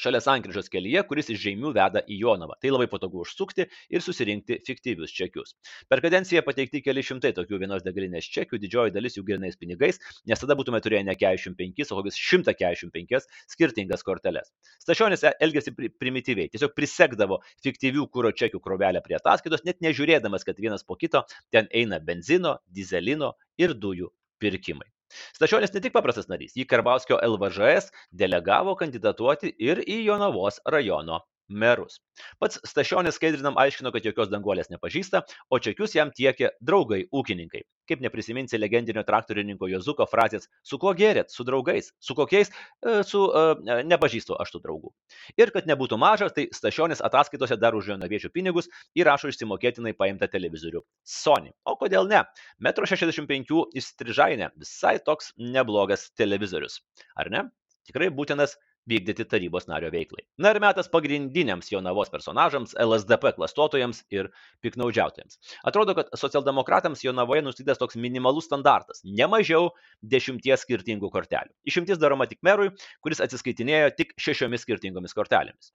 šalia 0.00 0.20
sankryžos 0.24 0.68
kelyje, 0.72 1.02
kuris 1.08 1.30
iš 1.32 1.40
Žeimių 1.42 1.72
veda 1.76 2.02
į 2.04 2.18
Jonavą. 2.22 2.56
Tai 2.62 2.72
labai 2.74 2.88
patogu 2.92 3.22
užsukti 3.24 3.66
ir 3.66 4.04
susirinkti 4.04 4.60
fiktyvius 4.66 5.14
čekius. 5.16 5.54
Per 5.90 6.02
kadenciją 6.04 6.42
pateikti 6.46 6.82
keli 6.84 7.04
šimtai 7.06 7.32
tokių 7.36 7.60
vienos 7.62 7.84
degalinės 7.86 8.28
čekių, 8.32 8.60
didžioji 8.62 8.94
dalis 8.94 9.18
jų 9.18 9.24
grinais 9.28 9.58
pinigais, 9.60 10.00
nes 10.28 10.42
tada 10.42 10.56
būtume 10.58 10.80
turėję 10.84 11.04
ne 11.08 11.16
45, 11.18 11.92
o 11.92 12.00
kokius 12.00 12.20
145 12.20 13.28
skirtingas 13.52 14.04
korteles. 14.06 14.52
Stašionis 14.84 15.24
elgėsi 15.32 15.74
primityviai, 15.76 16.50
tiesiog 16.52 16.74
prisekdavo 16.76 17.40
fiktyvių 17.64 18.08
kūro 18.12 18.34
čekių 18.36 18.60
krovelę 18.64 19.04
prie 19.04 19.18
ataskaitos, 19.20 19.64
net 19.68 19.80
nežiūrėdamas, 19.84 20.46
kad 20.46 20.60
vienas 20.60 20.86
po 20.86 20.98
kito 21.00 21.24
ten 21.54 21.70
eina 21.72 22.00
benzino, 22.02 22.58
dizelino 22.68 23.34
ir 23.60 23.76
dujų 23.76 24.12
pirkimai. 24.42 24.95
Stačionis 25.38 25.74
ne 25.74 25.82
tik 25.84 25.94
paprastas 25.96 26.26
narys, 26.32 26.56
jį 26.58 26.66
Karbauskio 26.72 27.20
LVŽS 27.28 27.92
delegavo 28.24 28.74
kandidatuoti 28.82 29.54
ir 29.70 29.84
į 29.86 30.02
Jonavos 30.08 30.62
rajono 30.76 31.22
merus. 31.48 32.00
Pats 32.40 32.58
Stašionis 32.66 33.16
skaidrinam 33.18 33.56
aiškino, 33.60 33.92
kad 33.94 34.04
jokios 34.04 34.30
danguolės 34.32 34.70
nepažįsta, 34.72 35.22
o 35.50 35.58
čekius 35.62 35.94
jam 35.96 36.10
tiekė 36.14 36.52
draugai 36.64 37.04
ūkininkai. 37.14 37.62
Kaip 37.86 38.02
neprisiminsi 38.02 38.58
legendinio 38.58 39.04
traktorininko 39.06 39.68
Jozuko 39.70 40.08
frazės, 40.10 40.48
su 40.66 40.78
kuo 40.82 40.90
gerėt, 40.98 41.30
su 41.30 41.44
draugais, 41.46 41.92
su 42.02 42.16
kokiais, 42.18 42.50
e, 42.50 42.96
su 43.06 43.20
uh, 43.28 43.54
nepažįstu 43.86 44.34
aš 44.42 44.56
tų 44.56 44.62
draugų. 44.64 44.90
Ir 45.38 45.52
kad 45.54 45.68
nebūtų 45.70 45.98
mažas, 46.02 46.34
tai 46.34 46.48
Stašionis 46.54 47.04
ataskaitose 47.06 47.58
dar 47.62 47.78
už 47.78 47.92
jonaviečių 47.92 48.32
pinigus 48.34 48.70
įrašo 48.98 49.30
išsimokėtinai 49.30 49.94
paimtą 49.98 50.30
televizorių 50.32 50.82
Sony. 51.06 51.54
O 51.64 51.76
kodėl 51.78 52.10
ne? 52.10 52.24
Metro 52.58 52.88
65 52.88 53.54
įstrižainė 53.78 54.50
visai 54.58 54.96
toks 54.98 55.30
neblogas 55.38 56.10
televizorius. 56.18 56.80
Ar 57.14 57.30
ne? 57.30 57.46
Tikrai 57.86 58.10
būtinas 58.10 58.56
vykdyti 58.90 59.26
tarybos 59.28 59.66
nario 59.70 59.90
veiklai. 59.92 60.24
Na 60.38 60.52
ir 60.54 60.60
metas 60.62 60.88
pagrindiniams 60.92 61.70
Jonavos 61.72 62.10
personažams, 62.12 62.74
LSDP 62.82 63.32
klastotojams 63.36 64.02
ir 64.14 64.30
piknaudžiautojams. 64.64 65.40
Atrodo, 65.66 65.96
kad 65.98 66.12
socialdemokratams 66.14 67.04
Jonavoje 67.04 67.42
nustatytas 67.46 67.82
toks 67.82 67.98
minimalus 68.00 68.46
standartas- 68.50 69.02
ne 69.18 69.26
mažiau 69.30 69.70
dešimties 70.02 70.66
skirtingų 70.66 71.10
kortelių. 71.10 71.52
Išimtis 71.66 71.98
daroma 71.98 72.26
tik 72.30 72.38
merui, 72.42 72.70
kuris 73.02 73.20
atsiskaitinėjo 73.20 73.96
tik 73.96 74.14
šešiomis 74.18 74.62
skirtingomis 74.62 75.14
kortelėmis. 75.14 75.72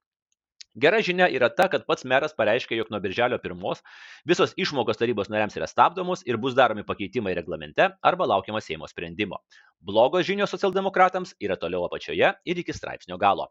Gera 0.72 1.02
žinia 1.04 1.26
yra 1.28 1.50
ta, 1.52 1.66
kad 1.68 1.82
pats 1.84 2.06
meras 2.08 2.32
pareiškė, 2.32 2.78
jog 2.78 2.88
nuo 2.92 3.00
birželio 3.04 3.36
pirmos 3.42 3.82
visos 4.24 4.54
išmokos 4.56 4.96
tarybos 4.96 5.28
nariams 5.28 5.58
yra 5.58 5.66
stabdomos 5.68 6.22
ir 6.24 6.38
bus 6.40 6.56
daromi 6.56 6.84
pakeitimai 6.88 7.34
reglamente 7.36 7.90
arba 8.00 8.28
laukiama 8.30 8.62
Seimo 8.64 8.88
sprendimo. 8.88 9.42
Blogos 9.82 10.24
žinios 10.24 10.52
socialdemokratams 10.54 11.34
yra 11.42 11.58
toliau 11.60 11.84
apačioje 11.84 12.30
ir 12.48 12.58
iki 12.62 12.72
straipsnio 12.72 13.18
galo. 13.20 13.48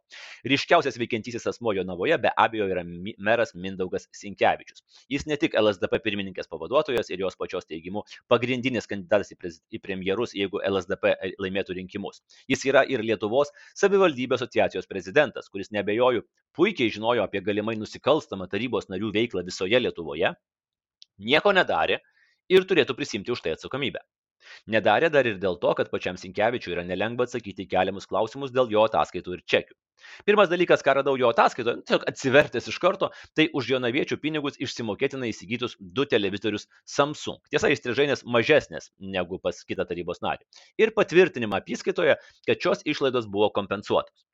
Ryškiausias 0.47 0.97
veikiantysis 0.97 1.45
asmo 1.51 1.75
Jonavoje 1.77 2.17
be 2.23 2.31
abejo 2.45 2.69
yra 2.71 2.85
meras 3.29 3.53
Mindaugas 3.53 4.07
Sinkevičius. 4.17 4.81
Jis 5.11 5.27
ne 5.29 5.37
tik 5.37 5.59
LSDP 5.59 5.99
pirmininkės 6.01 6.49
pavaduotojas 6.49 7.11
ir 7.11 7.21
jos 7.21 7.37
pačios 7.37 7.67
teigimu 7.69 8.05
pagrindinis 8.31 8.89
kandidatas 8.89 9.35
į, 9.35 9.81
premjerus, 9.83 10.33
jeigu 10.33 10.63
LSDP 10.65 11.13
laimėtų 11.37 11.77
rinkimus. 11.77 12.23
Jis 12.49 12.63
yra 12.71 12.87
ir 12.87 13.03
Lietuvos 13.05 13.51
savivaldybių 13.75 14.39
asociacijos 14.39 14.89
prezidentas, 14.89 15.51
kuris 15.51 15.69
nebejoju 15.75 16.23
puikiai 16.57 16.93
žinojo 16.93 17.25
apie 17.25 17.41
galimai 17.45 17.75
nusikalstamą 17.79 18.47
tarybos 18.51 18.89
narių 18.93 19.11
veiklą 19.17 19.45
visoje 19.47 19.81
Lietuvoje, 19.81 20.33
nieko 21.31 21.53
nedarė 21.57 22.01
ir 22.51 22.67
turėtų 22.67 22.97
prisimti 22.97 23.33
už 23.35 23.45
tai 23.45 23.55
atsakomybę. 23.57 24.01
Nedarė 24.73 25.09
dar 25.13 25.27
ir 25.29 25.37
dėl 25.41 25.57
to, 25.61 25.71
kad 25.77 25.91
pačiam 25.93 26.17
Sinkevičiui 26.17 26.73
yra 26.75 26.83
nelengva 26.87 27.27
atsakyti 27.27 27.67
keliamus 27.69 28.09
klausimus 28.09 28.53
dėl 28.55 28.71
jo 28.73 28.83
ataskaitų 28.87 29.37
ir 29.37 29.43
čekių. 29.53 29.77
Pirmas 30.25 30.49
dalykas, 30.49 30.81
ką 30.85 30.95
radau 30.97 31.13
jo 31.21 31.29
ataskaitoje, 31.29 31.77
nu, 31.77 31.85
tiesiog 31.85 32.07
atsivertęs 32.09 32.69
iš 32.71 32.79
karto, 32.81 33.11
tai 33.37 33.45
už 33.57 33.69
jonaviečių 33.75 34.17
pinigus 34.23 34.57
išsimokėtinai 34.65 35.29
įsigytus 35.29 35.77
du 35.79 36.07
televizorius 36.09 36.65
Samsung. 36.95 37.37
Tiesa, 37.53 37.69
įstrižainės 37.75 38.25
mažesnės 38.37 38.89
negu 39.17 39.37
pas 39.43 39.61
kitą 39.69 39.85
tarybos 39.91 40.23
narį. 40.25 40.49
Ir 40.81 40.95
patvirtinimą 40.97 41.61
apskaitoje, 41.61 42.17
kad 42.49 42.65
šios 42.65 42.81
išlaidos 42.95 43.29
buvo 43.29 43.53
kompensuotos. 43.53 44.25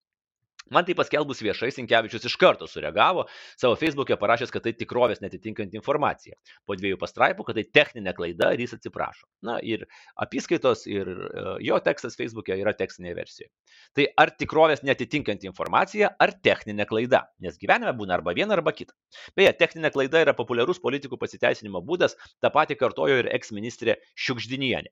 Man 0.74 0.88
tai 0.88 0.96
paskelbus 0.98 1.40
viešai, 1.44 1.70
Sinkevičius 1.72 2.26
iš 2.28 2.36
karto 2.40 2.68
sureagavo, 2.68 3.26
savo 3.60 3.78
Facebook'e 3.80 4.18
parašęs, 4.20 4.52
kad 4.52 4.66
tai 4.66 4.74
tikrovės 4.76 5.22
netitinkanti 5.24 5.80
informacija. 5.80 6.36
Po 6.68 6.76
dviejų 6.80 7.00
pastraipų, 7.00 7.46
kad 7.48 7.60
tai 7.60 7.64
techninė 7.80 8.14
klaida 8.18 8.52
ir 8.56 8.64
jis 8.66 8.76
atsiprašo. 8.78 9.28
Na 9.48 9.58
ir 9.64 9.86
apskaitos 10.20 10.86
ir 10.92 11.08
e, 11.08 11.46
jo 11.68 11.80
tekstas 11.86 12.20
Facebook'e 12.20 12.58
yra 12.60 12.76
tekstinėje 12.78 13.18
versijoje. 13.18 13.52
Tai 13.98 14.10
ar 14.24 14.34
tikrovės 14.36 14.84
netitinkanti 14.88 15.50
informacija, 15.50 16.12
ar 16.20 16.36
techninė 16.44 16.88
klaida, 16.90 17.24
nes 17.44 17.60
gyvenime 17.62 17.96
būna 17.98 18.18
arba 18.20 18.36
viena, 18.38 18.58
arba 18.58 18.76
kita. 18.76 18.96
Beje, 19.38 19.56
techninė 19.62 19.94
klaida 19.96 20.26
yra 20.26 20.36
populiarus 20.38 20.84
politikų 20.84 21.20
pasiteisinimo 21.22 21.84
būdas, 21.86 22.20
tą 22.44 22.52
patį 22.54 22.80
kartojo 22.82 23.24
ir 23.24 23.32
eksministrė 23.38 24.02
Šiukždinienė. 24.18 24.92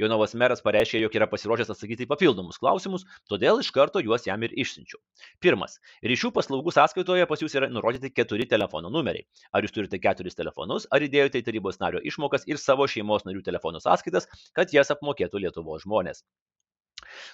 Jonavos 0.00 0.34
meras 0.38 0.62
pareiškė, 0.64 1.00
jog 1.04 1.16
yra 1.18 1.28
pasiruošęs 1.30 1.72
atsakyti 1.74 2.06
į 2.06 2.10
papildomus 2.10 2.60
klausimus, 2.62 3.06
todėl 3.30 3.60
iš 3.62 3.72
karto 3.76 4.02
juos 4.04 4.26
jam 4.28 4.44
ir 4.46 4.54
išsiunčiau. 4.64 5.00
Pirmas. 5.44 5.78
Ryšių 6.12 6.32
paslaugų 6.36 6.74
sąskaitoje 6.76 7.28
pas 7.30 7.44
jūs 7.44 7.58
yra 7.58 7.70
nurodyti 7.72 8.12
keturi 8.14 8.48
telefono 8.50 8.92
numeriai. 8.92 9.26
Ar 9.52 9.66
jūs 9.66 9.74
turite 9.76 10.00
keturis 10.02 10.38
telefonus, 10.38 10.88
ar 10.90 11.04
įdėjote 11.08 11.42
į 11.42 11.48
tarybos 11.50 11.80
nario 11.82 12.02
išmokas 12.12 12.48
ir 12.50 12.60
savo 12.62 12.88
šeimos 12.88 13.28
narių 13.28 13.44
telefonų 13.48 13.82
sąskaitas, 13.84 14.30
kad 14.56 14.74
jas 14.74 14.94
apmokėtų 14.94 15.46
Lietuvos 15.46 15.86
žmonės. 15.86 16.24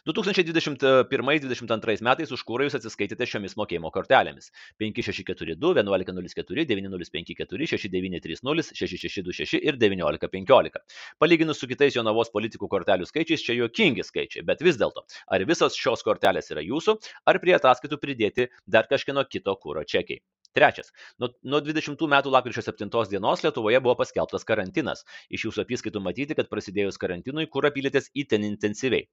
2021-2022 0.08 2.02
metais 2.06 2.32
už 2.34 2.44
kūrą 2.48 2.68
jūs 2.68 2.78
atsiskaitėte 2.78 3.26
šiomis 3.28 3.56
mokėjimo 3.60 3.90
kortelėmis 3.94 4.50
5642, 4.80 5.84
1104, 5.84 6.66
9054, 6.72 7.68
6930, 7.74 8.72
6626 8.78 9.60
ir 9.62 9.78
1915. 9.80 10.82
Palyginus 11.18 11.60
su 11.60 11.68
kitais 11.70 11.96
Jonavos 11.98 12.32
politikų 12.34 12.70
kortelių 12.70 13.08
skaičiais, 13.08 13.44
čia 13.44 13.58
juokingi 13.58 14.06
skaičiai, 14.06 14.46
bet 14.48 14.64
vis 14.64 14.80
dėlto, 14.80 15.04
ar 15.28 15.46
visos 15.48 15.78
šios 15.78 16.04
kortelės 16.06 16.50
yra 16.54 16.64
jūsų, 16.64 16.98
ar 17.28 17.40
prie 17.42 17.54
ataskaitų 17.58 18.00
pridėti 18.02 18.50
dar 18.66 18.90
kažkieno 18.90 19.24
kito 19.28 19.54
kūro 19.62 19.84
čekiai. 19.86 20.22
Trečias. 20.56 20.88
Nuo, 21.22 21.28
nuo 21.52 21.60
20 21.64 22.04
metų 22.14 22.32
lapkričio 22.32 22.64
7 22.64 22.88
dienos 23.12 23.44
Lietuvoje 23.44 23.80
buvo 23.84 23.94
paskelbtas 24.00 24.48
karantinas. 24.48 25.04
Iš 25.28 25.44
jūsų 25.48 25.64
apskaitų 25.66 26.02
matyti, 26.02 26.38
kad 26.38 26.48
prasidėjus 26.52 27.00
karantinui 27.02 27.46
kūrą 27.52 27.70
pylėtės 27.76 28.08
įten 28.24 28.48
intensyviai 28.48 29.06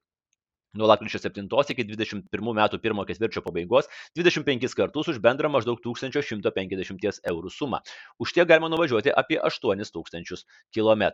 nuo 0.76 0.88
lapkričio 0.90 1.20
7 1.22 1.48
iki 1.74 1.84
21 1.88 2.52
metų 2.60 2.80
pirmo 2.82 3.04
ketvirčio 3.08 3.42
pabaigos 3.44 3.88
25 4.18 4.76
kartus 4.76 5.08
už 5.12 5.20
bendrą 5.24 5.50
maždaug 5.52 5.80
1150 5.84 7.20
eurų 7.32 7.50
sumą. 7.50 7.80
Už 8.18 8.32
tiek 8.36 8.48
galima 8.48 8.70
nuvažiuoti 8.72 9.14
apie 9.14 9.40
8000 9.40 10.44
km. 10.74 11.10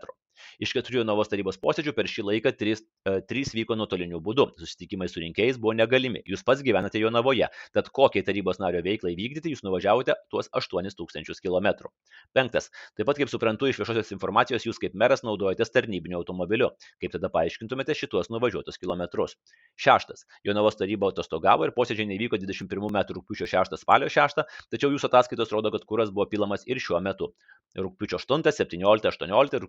Iš 0.62 0.72
keturių 0.76 1.04
Novos 1.06 1.30
tarybos 1.32 1.58
posėdžių 1.62 1.94
per 1.96 2.08
šį 2.10 2.24
laiką 2.28 2.52
trys, 2.58 2.82
e, 3.08 3.20
trys 3.28 3.52
vyko 3.56 3.76
nuotoliniu 3.78 4.20
būdu. 4.24 4.48
Susitikimai 4.60 5.08
su 5.10 5.22
rinkėjais 5.22 5.58
buvo 5.62 5.74
negalimi. 5.76 6.22
Jūs 6.28 6.44
pats 6.46 6.64
gyvenate 6.64 7.00
Jonavoje, 7.02 7.48
tad 7.74 7.90
kokiai 7.94 8.24
tarybos 8.26 8.60
nario 8.62 8.82
veiklai 8.84 9.14
vykdyti 9.18 9.52
jūs 9.52 9.64
nuvažiavote 9.66 10.16
tuos 10.32 10.50
8000 10.52 11.40
km. 11.42 11.88
Penktas. 12.36 12.70
Taip 12.96 13.08
pat, 13.08 13.20
kaip 13.20 13.32
suprantu, 13.32 13.68
iš 13.70 13.80
viešosios 13.82 14.12
informacijos 14.16 14.66
jūs 14.66 14.80
kaip 14.82 14.96
meras 14.98 15.24
naudojatės 15.26 15.72
tarnybiniu 15.74 16.20
automobiliu. 16.20 16.72
Kaip 17.02 17.14
tada 17.16 17.30
paaiškintumėte 17.32 17.96
šituos 17.98 18.30
nuvažiuotus 18.32 18.80
kilometrus? 18.82 19.36
Šeštas. 19.80 20.26
Jonavos 20.46 20.78
taryba 20.80 21.12
atostogavo 21.12 21.66
ir 21.66 21.74
posėdžiai 21.76 22.08
nevyko 22.12 22.40
21 22.40 22.92
metų 22.98 23.18
rūpiučio 23.18 23.48
6 23.50 23.78
spalio 23.80 24.08
6, 24.12 24.44
tačiau 24.72 24.92
jūsų 24.92 25.08
ataskaitos 25.10 25.52
rodo, 25.54 25.72
kad 25.74 25.84
kuras 25.88 26.12
buvo 26.14 26.28
pilamas 26.30 26.66
ir 26.68 26.80
šiuo 26.82 27.00
metu. 27.04 27.32
Rūpiučio 27.78 28.18
8, 28.20 28.44
17, 28.52 29.08
18, 29.08 29.60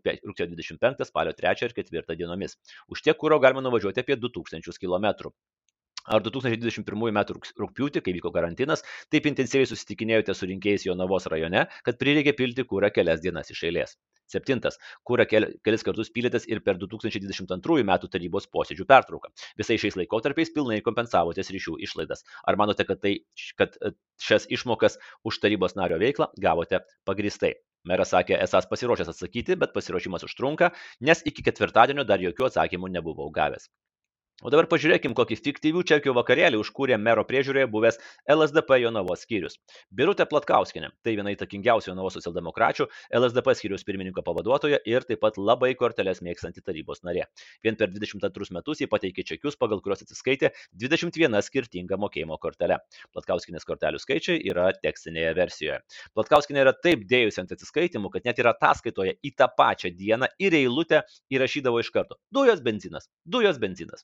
rūpiučio 0.54 0.78
25, 0.78 1.06
spalio 1.08 1.34
3 1.34 1.66
ir 1.66 1.74
4 1.74 2.18
dienomis. 2.18 2.58
Už 2.88 3.02
tiek 3.02 3.18
kūro 3.18 3.40
galima 3.42 3.62
nuvažiuoti 3.62 4.02
apie 4.02 4.16
2000 4.16 4.80
km. 4.80 5.32
Ar 6.04 6.20
2021 6.20 7.14
m. 7.16 7.20
rūpiutį, 7.56 8.02
kai 8.04 8.12
vyko 8.12 8.32
karantinas, 8.36 8.84
taip 9.10 9.26
intensyviai 9.30 9.70
susitikinėjote 9.70 10.34
su 10.36 10.50
rinkėjais 10.50 10.84
Jonavos 10.84 11.30
rajone, 11.32 11.70
kad 11.86 11.96
prireikė 11.96 12.34
pilti 12.36 12.66
kūrą 12.68 12.90
kelias 12.92 13.24
dienas 13.24 13.54
iš 13.56 13.64
eilės. 13.70 13.96
Septintas. 14.28 14.76
Kūrą 15.08 15.24
kelis 15.30 15.88
kartus 15.88 16.12
pylėtės 16.12 16.44
ir 16.52 16.60
per 16.60 16.76
2022 16.82 17.88
metų 17.88 18.12
tarybos 18.12 18.50
posėdžių 18.52 18.88
pertrauką. 18.90 19.32
Visais 19.56 19.80
šiais 19.80 19.96
laikotarpiais 20.02 20.52
pilnai 20.52 20.82
kompensavotės 20.84 21.56
ryšių 21.56 21.80
išlaidas. 21.88 22.28
Ar 22.44 22.60
manote, 22.60 22.84
kad, 22.84 23.00
tai, 23.00 23.22
kad 23.56 23.80
e, 23.80 23.96
šias 24.20 24.50
išmokas 24.52 25.00
už 25.24 25.40
tarybos 25.40 25.80
nario 25.80 26.04
veiklą 26.04 26.34
gavote 26.36 26.84
pagristai? 27.08 27.56
Meras 27.92 28.14
sakė, 28.14 28.36
esas 28.44 28.68
pasiruošęs 28.72 29.10
atsakyti, 29.14 29.58
bet 29.64 29.74
pasiruošimas 29.78 30.24
užtrunka, 30.28 30.70
nes 31.10 31.24
iki 31.32 31.44
ketvirtadienio 31.50 32.06
dar 32.12 32.24
jokių 32.24 32.48
atsakymų 32.48 32.92
nebuvau 32.98 33.28
gavęs. 33.40 33.68
O 34.44 34.52
dabar 34.52 34.68
pažiūrėkim, 34.68 35.14
kokį 35.16 35.38
fiktyvių 35.40 35.82
čekių 35.88 36.14
vakarėlį 36.18 36.58
užkūrė 36.60 36.98
mero 37.00 37.24
priežiūroje 37.24 37.64
buvęs 37.72 37.98
LSDP 38.28 38.82
Jonavos 38.82 39.22
skyrius. 39.24 39.54
Birutė 39.88 40.26
Platkauskinė, 40.28 40.90
tai 41.00 41.14
viena 41.16 41.32
įtakingiausių 41.32 41.94
Jonavos 41.94 42.18
socialdemokračių, 42.18 42.90
LSDP 43.16 43.54
skyrius 43.56 43.86
pirmininko 43.88 44.20
pavaduotoja 44.28 44.82
ir 44.84 45.06
taip 45.08 45.22
pat 45.24 45.40
labai 45.40 45.70
korteles 45.80 46.20
mėgstanti 46.28 46.60
tarybos 46.60 47.06
narė. 47.08 47.24
Vien 47.64 47.80
per 47.80 47.94
22 47.94 48.52
metus 48.58 48.84
jį 48.84 48.90
pateikė 48.92 49.24
čekius, 49.30 49.56
pagal 49.62 49.80
kuriuos 49.86 50.04
atsiskaitė 50.04 50.52
21 50.84 51.40
skirtinga 51.48 51.96
mokėjimo 52.04 52.36
kortelė. 52.44 52.82
Platkauskinės 53.16 53.64
kortelių 53.70 54.02
skaičiai 54.04 54.42
yra 54.52 54.74
tekstinėje 54.76 55.32
versijoje. 55.40 55.80
Platkauskinė 56.20 56.66
yra 56.66 56.76
taip 56.76 57.08
dėjusi 57.08 57.46
ant 57.46 57.56
atsiskaitimų, 57.56 58.12
kad 58.18 58.28
net 58.28 58.44
ir 58.44 58.52
ataskaitoje 58.52 59.16
į 59.24 59.34
tą 59.40 59.48
pačią 59.56 59.96
dieną 59.96 60.34
ir 60.44 60.60
eilutę 60.60 61.06
įrašydavo 61.32 61.80
iš 61.80 61.96
karto. 61.96 62.20
Dujos 62.36 62.60
benzinas, 62.66 63.08
dujos 63.24 63.64
benzinas. 63.64 64.04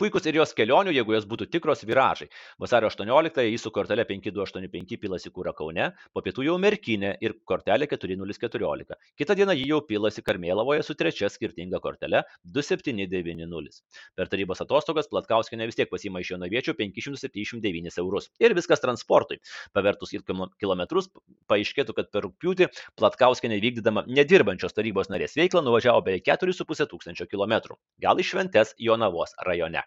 Puikus 0.00 0.26
ir 0.26 0.38
jos 0.40 0.54
kelionių, 0.56 0.92
jeigu 0.96 1.14
jos 1.16 1.26
būtų 1.28 1.48
tikros 1.52 1.84
viražai. 1.86 2.28
Vasario 2.62 2.88
18-ąją 2.90 3.50
jis 3.50 3.64
su 3.66 3.72
kortelė 3.74 4.06
5285 4.08 4.98
pilasi 5.02 5.32
kūrą 5.34 5.52
Kaune, 5.56 5.90
po 6.14 6.22
pietų 6.24 6.46
jau 6.46 6.56
Merkinė 6.62 7.14
ir 7.24 7.34
kortelė 7.48 7.88
4014. 7.90 8.96
Kitą 9.20 9.36
dieną 9.38 9.56
jį 9.58 9.68
jau 9.72 9.80
pilasi 9.88 10.24
Karmėlavoje 10.24 10.84
su 10.86 10.96
trečia 10.98 11.30
skirtinga 11.32 11.80
kortelė 11.84 12.22
2790. 12.56 13.82
Per 14.16 14.32
tarybos 14.32 14.64
atostogas 14.64 15.10
Platkauskinė 15.12 15.68
vis 15.68 15.78
tiek 15.78 15.90
pasima 15.92 16.22
iš 16.22 16.34
jonaviečių 16.34 16.76
579 16.78 18.00
eurus. 18.02 18.30
Ir 18.42 18.56
viskas 18.58 18.82
transportui. 18.84 19.40
Pavertus 19.76 20.14
į 20.16 20.22
kilometrus, 20.60 21.10
paaiškėtų, 21.52 21.96
kad 21.98 22.12
per 22.12 22.26
rūpjūtį 22.28 22.70
Platkauskinė 23.00 23.60
vykdydama 23.62 24.06
nedirbančios 24.08 24.76
tarybos 24.76 25.12
narės 25.12 25.36
veiklą 25.38 25.64
nuvažiavo 25.66 26.04
beveik 26.06 26.28
4,5 26.30 26.88
tūkstančio 26.92 27.28
kilometrų. 27.30 27.78
Gal 28.02 28.20
iš 28.22 28.34
šventes 28.34 28.76
Jonavos 28.80 29.36
rajone. 29.46 29.84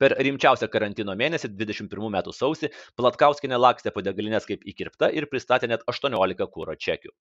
Per 0.00 0.16
rimčiausią 0.28 0.68
karantino 0.72 1.16
mėnesį 1.18 1.52
21 1.54 2.12
metų 2.18 2.34
sausį 2.36 2.70
Platkauskinė 2.98 3.58
lakstė 3.60 3.94
po 3.94 4.04
degalinės 4.06 4.48
kaip 4.48 4.64
įkirpta 4.66 5.10
ir 5.14 5.28
pristatė 5.32 5.70
net 5.72 5.86
18 5.90 6.48
kūro 6.52 6.76
čekių. 6.86 7.14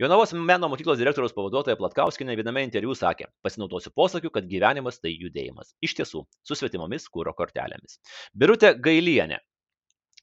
Jonavos 0.00 0.30
meno 0.32 0.70
mokyklos 0.72 0.96
direktoriaus 0.96 1.34
pavaduotoja 1.36 1.76
Platkauskinė 1.76 2.32
viename 2.38 2.62
interviu 2.64 2.94
sakė, 2.96 3.26
pasinaudosiu 3.44 3.92
posakiu, 3.92 4.30
kad 4.32 4.46
gyvenimas 4.48 4.96
tai 5.02 5.12
judėjimas. 5.12 5.74
Iš 5.84 5.98
tiesų, 5.98 6.22
su 6.40 6.56
svetimomis 6.56 7.04
kūro 7.12 7.34
kortelėmis. 7.36 7.98
Birutė 8.32 8.72
Gailienė 8.80 9.42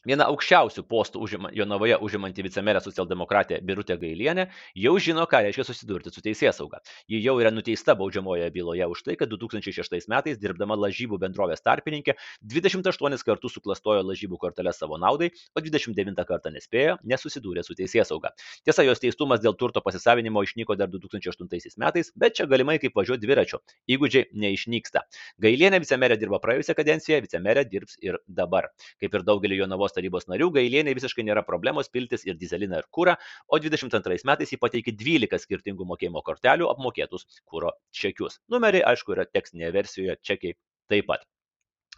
Viena 0.08 0.24
aukščiausių 0.32 0.86
postų 0.88 1.20
užima, 1.20 1.50
Jonavoje 1.52 1.98
užimanti 2.00 2.44
vicemerė 2.46 2.80
socialdemokratė 2.80 3.58
Birutė 3.68 3.98
Gailienė 4.00 4.46
jau 4.80 4.94
žino, 5.04 5.26
ką 5.28 5.42
reiškia 5.44 5.66
susidurti 5.68 6.14
su 6.14 6.22
teisėsauga. 6.24 6.80
Ji 7.12 7.20
jau 7.26 7.34
yra 7.42 7.52
nuteista 7.52 7.92
baudžiamojoje 8.00 8.48
byloje 8.56 8.88
už 8.94 9.02
tai, 9.04 9.18
kad 9.20 9.28
2006 9.28 10.08
metais 10.08 10.40
dirbdama 10.40 10.78
lažybų 10.80 11.20
bendrovės 11.20 11.60
tarpininkė 11.66 12.16
28 12.40 13.26
kartus 13.28 13.58
suklastojo 13.58 14.06
lažybų 14.08 14.40
kortelę 14.40 14.72
savo 14.72 14.96
naudai, 15.02 15.28
o 15.52 15.64
29 15.66 16.24
kartą 16.30 16.54
nespėjo, 16.56 16.96
nesusidūrė 17.04 17.66
su 17.68 17.76
teisėsauga. 17.76 18.32
Tiesa, 18.64 18.88
jos 18.88 19.04
teistumas 19.04 19.44
dėl 19.44 19.58
turto 19.60 19.84
pasisavinimo 19.84 20.46
išnyko 20.48 20.80
dar 20.80 20.88
2008 20.94 21.76
metais, 21.84 22.14
bet 22.16 22.40
čia 22.40 22.48
galimai 22.48 22.78
kaip 22.80 22.96
važiuoti 22.96 23.26
dviračiu. 23.28 23.60
Įgūdžiai 23.92 24.32
neišnyksta. 24.40 25.04
Gailienė 25.44 25.84
vicemerė 25.84 26.16
dirbo 26.22 26.40
praėjusią 26.40 26.78
kadenciją, 26.80 27.20
vicemerė 27.28 27.68
dirbs 27.68 28.00
ir 28.00 28.22
dabar. 28.28 28.72
Kaip 29.04 29.20
ir 29.20 29.28
daugelį 29.28 29.60
Jonavos 29.66 29.97
tarybos 29.98 30.30
narių 30.32 30.51
gailienei 30.60 30.96
visiškai 30.98 31.25
nėra 31.27 31.44
problemos 31.48 31.92
piltis 31.94 32.27
ir 32.30 32.38
dizeliną 32.39 32.82
ir 32.84 32.89
kūrą, 32.94 33.18
o 33.50 33.62
22 33.63 34.22
metais 34.30 34.54
jį 34.54 34.62
pateikė 34.63 34.96
12 34.98 35.44
skirtingų 35.46 35.88
mokėjimo 35.94 36.24
kortelių 36.27 36.70
apmokėtus 36.74 37.27
kūro 37.50 37.74
čekius. 37.92 38.39
Numeriai, 38.54 38.86
aišku, 38.94 39.18
yra 39.18 39.27
tekstinėje 39.30 39.74
versijoje, 39.80 40.22
čekiai 40.32 40.58
taip 40.92 41.10
pat. 41.10 41.25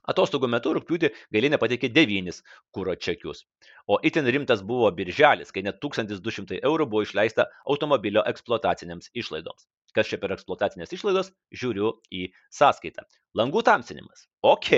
Atostogų 0.10 0.48
metu 0.50 0.72
rūpiutį 0.74 1.10
gailinė 1.36 1.60
pateikė 1.62 1.90
9 1.94 2.40
kūro 2.76 2.96
čekius. 3.06 3.44
O 3.86 4.00
itin 4.10 4.30
rimtas 4.34 4.64
buvo 4.66 4.90
birželis, 5.00 5.52
kai 5.54 5.62
net 5.68 5.82
1200 5.84 6.62
eurų 6.70 6.88
buvo 6.94 7.04
išleista 7.06 7.46
automobilio 7.74 8.24
eksploatacinėms 8.32 9.12
išlaidoms. 9.22 9.68
Kas 9.98 10.10
čia 10.10 10.20
per 10.22 10.34
eksploatacinės 10.36 10.94
išlaidos? 10.98 11.32
Žiūriu 11.62 11.96
į 12.14 12.28
sąskaitą. 12.54 13.06
Langų 13.38 13.64
tamsinimas. 13.66 14.28
Ok, 14.40 14.70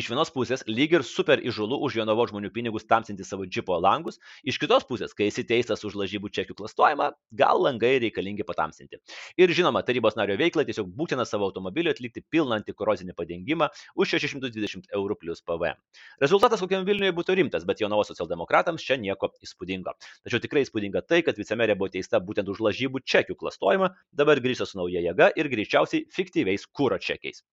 iš 0.00 0.06
vienos 0.08 0.30
pusės 0.32 0.62
lyg 0.64 0.94
ir 0.96 1.02
super 1.04 1.36
įžulu 1.44 1.76
už 1.84 1.98
Jonovo 1.98 2.24
žmonių 2.24 2.48
pinigus 2.54 2.86
tamsinti 2.88 3.20
savo 3.28 3.44
džipo 3.44 3.76
langus, 3.76 4.16
iš 4.48 4.56
kitos 4.62 4.86
pusės, 4.88 5.12
kai 5.12 5.26
esi 5.28 5.42
teistas 5.44 5.82
už 5.84 5.98
lažybų 6.00 6.30
čekių 6.32 6.54
klastojimą, 6.56 7.10
gal 7.36 7.58
langai 7.60 7.98
reikalingi 8.00 8.46
patamsinti. 8.48 8.96
Ir 9.36 9.50
žinoma, 9.52 9.82
tarybos 9.84 10.16
nario 10.16 10.38
veiklą 10.40 10.64
tiesiog 10.64 10.88
būtina 10.96 11.26
savo 11.28 11.44
automobiliu 11.50 11.92
atlikti 11.92 12.22
pilną 12.32 12.56
antikorozinį 12.62 13.12
padengimą 13.18 13.68
už 13.92 14.14
620 14.16 14.88
eurų 14.96 15.18
plus 15.20 15.44
PVM. 15.44 15.76
Rezultatas 16.24 16.64
kokiam 16.64 16.86
Vilniuje 16.88 17.12
būtų 17.18 17.36
rimtas, 17.42 17.66
bet 17.68 17.82
Jonovo 17.84 18.06
socialdemokratams 18.08 18.86
čia 18.86 18.96
nieko 18.96 19.34
įspūdingo. 19.44 19.92
Tačiau 20.24 20.40
tikrai 20.40 20.62
įspūdinga 20.64 21.04
tai, 21.04 21.20
kad 21.28 21.36
vicemerė 21.36 21.76
buvo 21.76 21.92
teista 21.92 22.22
būtent 22.24 22.48
už 22.48 22.64
lažybų 22.70 23.04
čekių 23.04 23.36
klastojimą, 23.36 23.92
dabar 24.16 24.40
grįžta 24.40 24.64
su 24.64 24.80
nauja 24.80 25.04
jėga 25.04 25.28
ir 25.36 25.52
greičiausiai 25.52 26.06
fiktyviais 26.08 26.64
kūro 26.72 26.96
čekiais. 26.96 27.44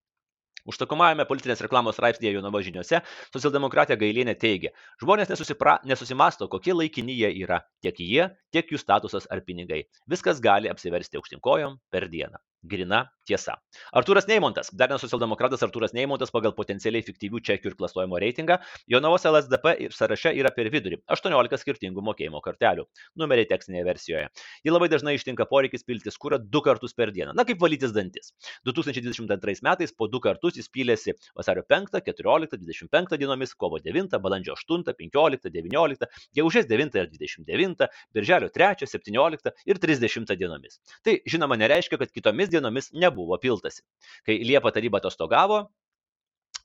Užsakomajame 0.70 1.25
politinės 1.30 1.63
reklamos 1.65 1.98
straipsnėje 1.98 2.36
Jonavo 2.36 2.62
žiniuose 2.65 3.01
socialdemokratė 3.34 3.98
Gailienė 4.01 4.36
teigia, 4.41 4.74
žmonės 5.01 5.34
nesusipra, 5.34 5.79
nesusimasto, 5.90 6.50
kokie 6.51 6.75
laikini 6.77 7.18
jie 7.18 7.33
yra, 7.42 7.64
tiek 7.81 7.98
jie, 8.05 8.29
tiek 8.53 8.70
jų 8.70 8.81
statusas 8.81 9.29
ar 9.31 9.42
pinigai. 9.48 9.83
Viskas 10.09 10.44
gali 10.44 10.70
apsiversti 10.70 11.22
aukštinkojom 11.22 11.79
per 11.90 12.09
dieną 12.14 12.42
grina 12.63 13.05
tiesa. 13.27 13.55
Artūras 13.95 14.27
Neimontas, 14.29 14.71
dar 14.74 14.89
vienas 14.91 15.03
socialdemokratas 15.05 15.61
Artūras 15.65 15.93
Neimontas 15.95 16.31
pagal 16.33 16.53
potencialiai 16.57 17.03
fiktyvių 17.05 17.41
čekių 17.47 17.71
ir 17.71 17.75
klastojimo 17.79 18.19
reitingą, 18.21 18.57
Jonavos 18.91 19.25
LSDP 19.29 19.89
sąraše 19.93 20.33
yra 20.37 20.51
per 20.55 20.69
vidurį- 20.74 21.01
18 21.15 21.61
skirtingų 21.61 22.03
mokėjimo 22.05 22.41
kortelių. 22.41 22.85
Numeriai 23.17 23.47
tekstinėje 23.50 23.85
versijoje. 23.85 24.27
Ji 24.65 24.71
labai 24.71 24.89
dažnai 24.89 25.15
ištinka 25.17 25.47
poreikis 25.50 25.83
piltis 25.83 26.17
kūrą 26.17 26.39
du 26.41 26.61
kartus 26.61 26.93
per 26.93 27.11
dieną. 27.11 27.33
Na 27.35 27.45
kaip 27.45 27.59
valytis 27.59 27.93
dantis. 27.93 28.33
2022 28.65 29.61
metais 29.61 29.91
po 29.91 30.07
du 30.07 30.19
kartus 30.19 30.55
jis 30.55 30.69
pylėsi 30.69 31.13
vasario 31.35 31.63
5, 31.63 32.01
14, 32.01 32.57
25 32.57 33.17
dienomis, 33.17 33.53
kovo 33.53 33.79
9, 33.79 34.19
balandžio 34.19 34.55
8, 34.55 34.93
15, 34.93 35.50
19, 35.50 36.07
gegužės 36.35 36.67
9 36.67 36.95
ir 36.95 37.07
29, 37.07 37.87
birželio 38.13 38.50
3, 38.50 38.85
17 38.85 39.51
ir 39.65 39.77
30 39.77 40.35
dienomis. 40.35 40.79
Tai 41.03 41.19
žinoma 41.25 41.57
nereiškia, 41.57 41.97
kad 41.97 42.11
kitomis 42.11 42.50
dienomis 42.51 42.92
nebuvo 42.94 43.37
piltasi. 43.42 43.83
Kai 44.27 44.40
Liepa 44.46 44.72
taryba 44.75 45.01
atostogavo, 45.01 45.64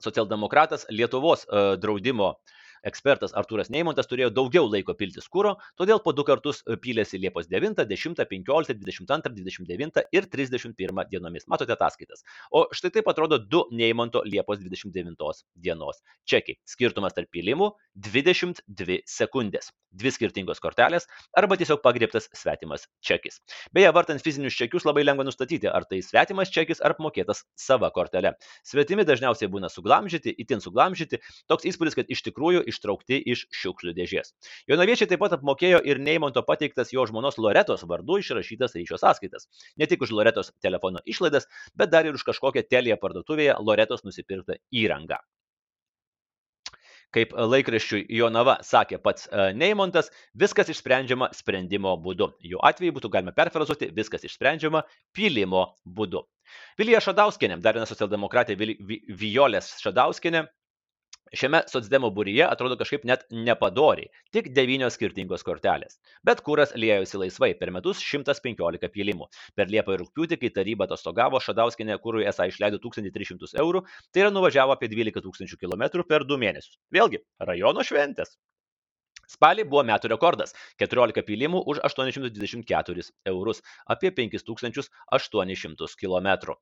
socialdemokratas 0.03 0.87
Lietuvos 0.91 1.47
e, 1.47 1.65
draudimo 1.81 2.35
Ekspertas 2.87 3.35
Artūras 3.35 3.71
Neimontas 3.73 4.07
turėjo 4.07 4.31
daugiau 4.35 4.69
laiko 4.71 4.95
piltis 4.95 5.27
kūro, 5.33 5.57
todėl 5.81 5.99
po 6.05 6.13
du 6.15 6.23
kartus 6.27 6.63
pylėsi 6.83 7.19
Liepos 7.19 7.49
9, 7.51 7.83
10, 7.91 8.21
15, 8.31 8.77
22, 8.79 9.33
29 9.41 10.05
ir 10.15 10.29
31 10.31 11.03
dienomis. 11.11 11.49
Matote 11.51 11.75
ataskaitas. 11.75 12.23
O 12.55 12.67
štai 12.71 12.93
taip 12.95 13.11
atrodo 13.11 13.41
du 13.43 13.65
Neimonto 13.75 14.23
Liepos 14.25 14.63
29 14.63 15.43
dienos 15.59 16.03
čekiai. 16.31 16.61
Skirtumas 16.69 17.17
tarp 17.17 17.33
pylimų- 17.35 17.73
22 18.07 19.01
sekundės. 19.07 19.73
Dvi 19.97 20.13
skirtingos 20.13 20.61
kortelės 20.61 21.07
arba 21.37 21.57
tiesiog 21.57 21.81
pagriebtas 21.83 22.29
svetimas 22.37 22.87
čekis. 23.01 23.41
Beje, 23.73 23.91
vartant 23.97 24.21
fizinius 24.21 24.55
čekius 24.55 24.85
labai 24.85 25.05
lengva 25.07 25.25
nustatyti, 25.25 25.71
ar 25.73 25.87
tai 25.89 26.03
svetimas 26.05 26.53
čekis 26.53 26.83
ar 26.85 26.93
apmokėtas 26.95 27.45
sava 27.57 27.91
kortelė. 27.91 28.35
Svetimi 28.63 29.07
dažniausiai 29.09 29.49
būna 29.49 29.71
suglamžyti, 29.73 30.35
itin 30.37 30.61
suglamžyti. 30.61 31.23
Toks 31.49 31.65
įspūdis, 31.65 31.97
kad 31.97 32.13
iš 32.13 32.23
tikrųjų 32.29 32.67
iš 32.69 32.76
ištraukti 32.77 33.19
iš 33.35 33.47
šiukšlių 33.57 33.97
dėžės. 33.97 34.35
Jonaviečiai 34.71 35.11
taip 35.11 35.23
pat 35.25 35.37
apmokėjo 35.39 35.81
ir 35.89 36.03
Neimonto 36.03 36.45
pateiktas 36.47 36.93
jo 36.95 37.07
žmonos 37.09 37.41
Loretos 37.41 37.87
vardu 37.89 38.21
išrašytas 38.23 38.77
ryšio 38.79 39.01
sąskaitas. 39.03 39.49
Ne 39.81 39.89
tik 39.91 40.05
už 40.07 40.15
Loretos 40.15 40.53
telefono 40.63 41.03
išlaidas, 41.09 41.49
bet 41.75 41.95
dar 41.95 42.07
ir 42.07 42.19
už 42.19 42.27
kažkokią 42.29 42.67
telėje 42.69 43.01
parduotuvėje 43.01 43.59
Loretos 43.65 44.05
nusipirktą 44.07 44.61
įrangą. 44.71 45.23
Kaip 47.15 47.33
laikraščiui 47.33 48.03
Jonava 48.19 48.59
sakė 48.67 48.99
pats 49.01 49.29
e, 49.31 49.53
Neimontas, 49.57 50.11
viskas 50.37 50.69
išsprendžiama 50.73 51.31
sprendimo 51.37 51.95
būdu. 52.03 52.33
Jų 52.45 52.61
atveju 52.67 52.97
būtų 52.99 53.11
galima 53.15 53.33
perfrazuoti, 53.37 53.89
viskas 53.97 54.27
išsprendžiama 54.27 54.83
pylimo 55.17 55.63
būdu. 55.87 56.27
Vilija 56.79 57.01
Šadauskinė, 57.07 57.61
dar 57.63 57.79
viena 57.79 57.89
socialdemokratė 57.89 58.59
Violės 58.59 59.71
Šadauskinė, 59.83 60.45
Šiame 61.35 61.59
socdemo 61.67 62.13
būryje 62.15 62.45
atrodo 62.47 62.77
kažkaip 62.79 63.03
net 63.09 63.25
nepadoriai, 63.35 64.13
tik 64.31 64.53
devynios 64.55 64.95
skirtingos 64.95 65.43
kortelės. 65.47 65.97
Bet 66.23 66.43
kuras 66.47 66.75
liejosi 66.79 67.19
laisvai, 67.19 67.49
per 67.59 67.73
metus 67.75 67.99
115 67.99 68.93
pylimų. 68.95 69.27
Per 69.59 69.73
Liepą 69.73 69.97
ir 69.97 70.05
Rūpiutį, 70.05 70.39
kai 70.43 70.53
taryba 70.61 70.87
atostogavo, 70.87 71.41
Šadauskinė 71.43 71.99
kūrui 72.05 72.29
esą 72.31 72.47
išleido 72.53 72.79
1300 72.85 73.59
eurų, 73.65 73.83
tai 74.15 74.23
yra 74.23 74.31
nuvažiavo 74.31 74.77
apie 74.77 74.87
12 74.93 75.25
tūkstančių 75.27 75.59
kilometrų 75.65 76.07
per 76.07 76.29
du 76.29 76.39
mėnesius. 76.39 76.79
Vėlgi, 76.95 77.25
rajono 77.51 77.83
šventės. 77.83 78.39
Spalį 79.27 79.67
buvo 79.67 79.83
metų 79.83 80.13
rekordas- 80.15 80.55
14 80.83 81.27
pylimų 81.27 81.65
už 81.67 81.83
824 81.91 83.11
eurus, 83.35 83.63
apie 83.91 84.15
5800 84.15 85.99
km. 85.99 86.55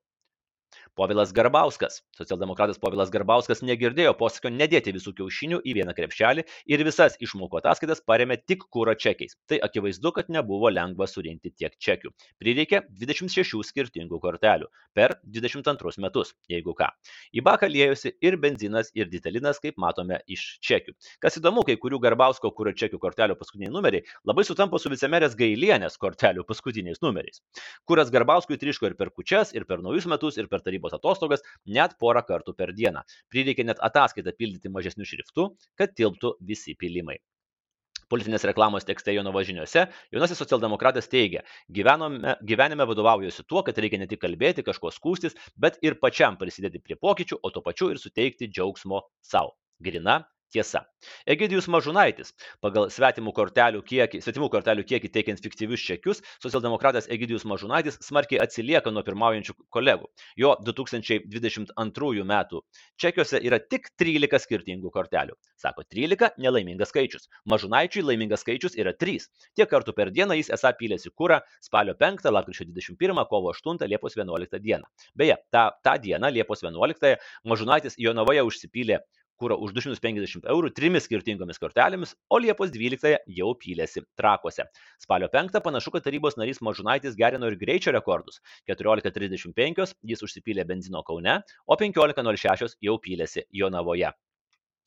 Povilas 0.95 1.33
Garbauskas. 1.35 1.99
Socialdemokratas 2.15 2.79
Povilas 2.79 3.09
Garbauskas 3.11 3.61
negirdėjo 3.67 4.13
posakio 4.15 4.51
nedėti 4.53 4.93
visų 4.95 5.11
kiaušinių 5.17 5.59
į 5.67 5.73
vieną 5.75 5.95
krepšelį 5.97 6.45
ir 6.71 6.83
visas 6.87 7.17
išmokų 7.19 7.59
ataskaitas 7.59 7.99
paremė 8.07 8.37
tik 8.39 8.63
kūro 8.71 8.93
čekiais. 8.95 9.35
Tai 9.49 9.59
akivaizdu, 9.67 10.13
kad 10.15 10.31
nebuvo 10.31 10.71
lengva 10.71 11.07
surinkti 11.11 11.51
tiek 11.51 11.75
čekių. 11.75 12.13
Prireikė 12.39 12.85
26 12.87 13.59
skirtingų 13.67 14.21
kortelių 14.23 14.69
per 14.95 15.17
22 15.27 15.99
metus, 16.05 16.31
jeigu 16.51 16.75
ką. 16.77 16.87
Į 17.35 17.43
baką 17.43 17.67
liejosi 17.71 18.13
ir 18.23 18.39
benzinas, 18.39 18.93
ir 18.95 19.11
ditalinas, 19.11 19.59
kaip 19.59 19.75
matome 19.81 20.21
iš 20.31 20.45
čekių. 20.63 20.95
Kas 21.19 21.39
įdomu, 21.41 21.65
kai 21.67 21.75
kurių 21.81 21.99
Garbausko 22.07 22.53
kūro 22.55 22.71
čekių 22.71 23.01
kortelių 23.03 23.35
paskutiniai 23.39 23.73
numeriai 23.73 24.05
labai 24.23 24.47
sutampa 24.47 24.79
su 24.79 24.91
vicemerės 24.93 25.35
Gailienės 25.35 25.99
kortelių 25.99 26.47
paskutiniais 26.47 27.03
numeriais. 27.03 27.43
Kuras 27.83 28.11
Garbauskui 28.13 28.59
triško 28.61 28.91
ir 28.91 28.95
per 28.99 29.11
kučias, 29.11 29.51
ir 29.55 29.67
per 29.67 29.83
naujus 29.83 30.07
metus, 30.07 30.39
ir 30.39 30.47
per 30.51 30.63
tarybos 30.63 30.84
tarybos 30.85 30.93
atostogas 30.93 31.43
net 31.65 31.97
porą 31.99 32.23
kartų 32.25 32.55
per 32.55 32.73
dieną. 32.73 33.03
Prireikė 33.29 33.65
net 33.65 33.79
ataskaitą 33.81 34.35
pildyti 34.37 34.69
mažesniu 34.69 35.05
šriftu, 35.05 35.55
kad 35.77 35.95
tilptų 35.95 36.37
visi 36.41 36.75
pilimai. 36.75 37.17
Politinės 38.07 38.45
reklamos 38.45 38.85
tekste 38.85 39.15
Jonovo 39.15 39.41
žiniuose 39.41 39.87
jaunasis 40.13 40.37
socialdemokratas 40.37 41.07
teigia, 41.09 41.41
gyvenome, 41.73 42.35
gyvenime 42.45 42.85
vadovaujuosi 42.85 43.47
tuo, 43.49 43.63
kad 43.65 43.77
reikia 43.77 43.97
ne 43.97 44.05
tik 44.05 44.21
kalbėti, 44.21 44.61
kažko 44.61 44.91
skūstis, 44.93 45.33
bet 45.57 45.79
ir 45.81 45.97
pačiam 45.97 46.37
prisidėti 46.37 46.83
prie 46.83 46.99
pokyčių, 47.01 47.39
o 47.41 47.49
tuo 47.49 47.65
pačiu 47.65 47.89
ir 47.89 47.97
suteikti 47.97 48.51
džiaugsmo 48.51 49.01
savo. 49.25 49.55
Grina 49.81 50.21
Tiesa. 50.53 50.85
Egidijus 51.29 51.67
Mažunaitis 51.71 52.31
pagal 52.63 52.87
svetimų 52.93 53.33
kortelių 53.35 53.81
kiekį, 53.85 54.21
svetimų 54.23 54.47
kortelių 54.53 54.85
kiekį 54.87 55.09
teikiant 55.13 55.41
fiktyvius 55.43 55.83
čekius, 55.85 56.21
socialdemokratas 56.43 57.09
Egidijus 57.11 57.45
Mažunaitis 57.49 57.97
smarkiai 58.05 58.39
atsilieka 58.43 58.93
nuo 58.93 59.03
pirmaujančių 59.05 59.55
kolegų. 59.75 60.09
Jo 60.39 60.55
2022 60.65 62.25
metų 62.31 62.61
čekiuose 63.01 63.41
yra 63.45 63.59
tik 63.59 63.89
13 64.01 64.41
skirtingų 64.45 64.93
kortelių. 64.93 65.35
Sako, 65.61 65.85
13 65.95 66.39
nelaimingas 66.41 66.93
skaičius. 66.93 67.27
Mažunaičiui 67.51 68.05
laimingas 68.05 68.45
skaičius 68.45 68.77
yra 68.79 68.95
3. 69.05 69.27
Tiek 69.57 69.69
kartų 69.71 69.95
per 69.97 70.13
dieną 70.15 70.37
jis 70.39 70.53
esą 70.55 70.71
pylėsi 70.79 71.11
kūrą 71.19 71.41
spalio 71.63 71.97
5, 71.99 72.29
lapkričio 72.31 72.69
21, 72.69 73.25
kovo 73.29 73.53
8, 73.53 73.85
Liepos 73.89 74.17
11 74.17 74.61
dieną. 74.61 74.87
Beje, 75.15 75.37
tą, 75.53 75.67
tą 75.85 75.99
dieną, 76.01 76.31
Liepos 76.37 76.63
11, 76.65 77.15
Mažunaitis 77.45 77.99
Jonavoje 78.01 78.43
užsipylė 78.45 79.01
kurą 79.41 79.57
už 79.61 79.75
250 79.77 80.47
eurų 80.51 80.71
trimis 80.75 81.07
skirtingomis 81.07 81.61
kortelėmis, 81.61 82.15
o 82.29 82.39
Liepos 82.41 82.73
12 82.73 83.15
jau 83.37 83.53
pylėsi 83.61 84.05
trakuose. 84.19 84.67
Spalio 85.01 85.29
5 85.33 85.61
panašu, 85.65 85.93
kad 85.95 86.05
tarybos 86.07 86.39
narys 86.41 86.61
Mažunaitis 86.65 87.17
gerino 87.19 87.51
ir 87.51 87.59
greičio 87.61 87.95
rekordus. 87.95 88.41
14.35 88.71 89.95
jis 90.11 90.27
užsipylė 90.27 90.67
benzino 90.67 91.03
Kaune, 91.07 91.41
o 91.65 91.79
15.06 91.79 92.79
jau 92.81 92.99
pylėsi 93.01 93.45
Jonavoje. 93.51 94.15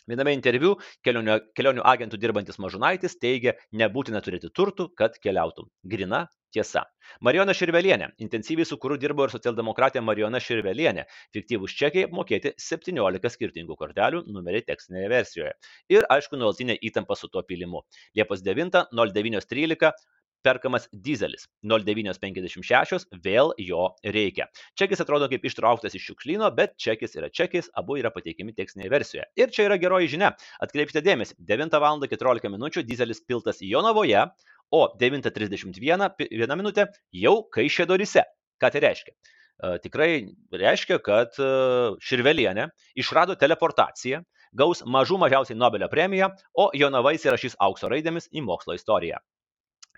Viename 0.09 0.33
interviu 0.37 0.75
kelionių, 1.05 1.39
kelionių 1.59 1.85
agentų 1.93 2.21
dirbantis 2.21 2.59
Mažunaitis 2.63 3.19
teigia, 3.21 3.55
nebūtina 3.77 4.23
turėti 4.25 4.49
turtų, 4.55 4.89
kad 4.97 5.19
keliautum. 5.21 5.69
Grina 5.85 6.27
tiesa. 6.55 6.85
Marijona 7.25 7.55
Širvelienė. 7.57 8.11
Intensyviai 8.25 8.67
su 8.69 8.79
kuru 8.81 8.97
dirbo 9.01 9.27
ir 9.27 9.33
socialdemokratė 9.35 10.01
Marijona 10.05 10.41
Širvelienė. 10.41 11.05
Fiktyvūs 11.37 11.77
čekiai 11.77 12.07
apmokėti 12.09 12.55
17 12.63 13.33
skirtingų 13.35 13.77
kortelių, 13.81 14.25
numeriai 14.33 14.65
tekstinėje 14.67 15.11
versijoje. 15.13 15.55
Ir 15.93 16.09
aišku, 16.17 16.41
nuolatinė 16.41 16.79
įtampa 16.89 17.17
su 17.19 17.29
tuo 17.33 17.45
pilimu. 17.49 17.85
Liepos 18.17 18.45
9, 18.47 18.87
0913 18.97 19.93
perkamas 20.45 20.89
dizelis 20.93 21.47
0956, 21.67 23.09
vėl 23.25 23.53
jo 23.63 23.89
reikia. 24.05 24.49
Čekis 24.79 25.03
atrodo 25.05 25.29
kaip 25.31 25.47
ištrauktas 25.49 25.97
iš 25.99 26.11
šiukšlyno, 26.11 26.51
bet 26.57 26.77
čekis 26.81 27.17
yra 27.19 27.31
čekis, 27.33 27.71
abu 27.79 27.99
yra 28.01 28.13
pateikiami 28.15 28.55
tekstinėje 28.57 28.93
versijoje. 28.93 29.27
Ir 29.39 29.53
čia 29.55 29.69
yra 29.69 29.79
geroji 29.81 30.13
žinia. 30.15 30.35
Atkreipkite 30.65 31.05
dėmesį, 31.05 31.39
9 31.49 31.81
val. 31.83 32.05
14 32.09 32.51
min. 32.53 32.69
dizelis 32.87 33.21
piltas 33.27 33.59
Jonavoje, 33.65 34.27
o 34.71 34.85
9.31 35.01 36.57
minutė 36.61 36.87
jau 37.13 37.35
Kaišėdorise. 37.55 38.25
Ką 38.61 38.71
tai 38.75 38.83
reiškia? 38.85 39.15
Tikrai 39.83 40.11
reiškia, 40.55 41.01
kad 41.03 41.35
Širvelienė 42.05 42.69
išrado 42.99 43.35
teleportaciją, 43.39 44.23
gaus 44.55 44.85
mažų 44.87 45.19
mažiausiai 45.25 45.59
Nobelio 45.59 45.89
premiją, 45.91 46.31
o 46.55 46.69
Jonava 46.79 47.15
įsirašys 47.17 47.59
aukso 47.59 47.91
raidėmis 47.91 48.31
į 48.31 48.45
mokslo 48.47 48.79
istoriją. 48.79 49.19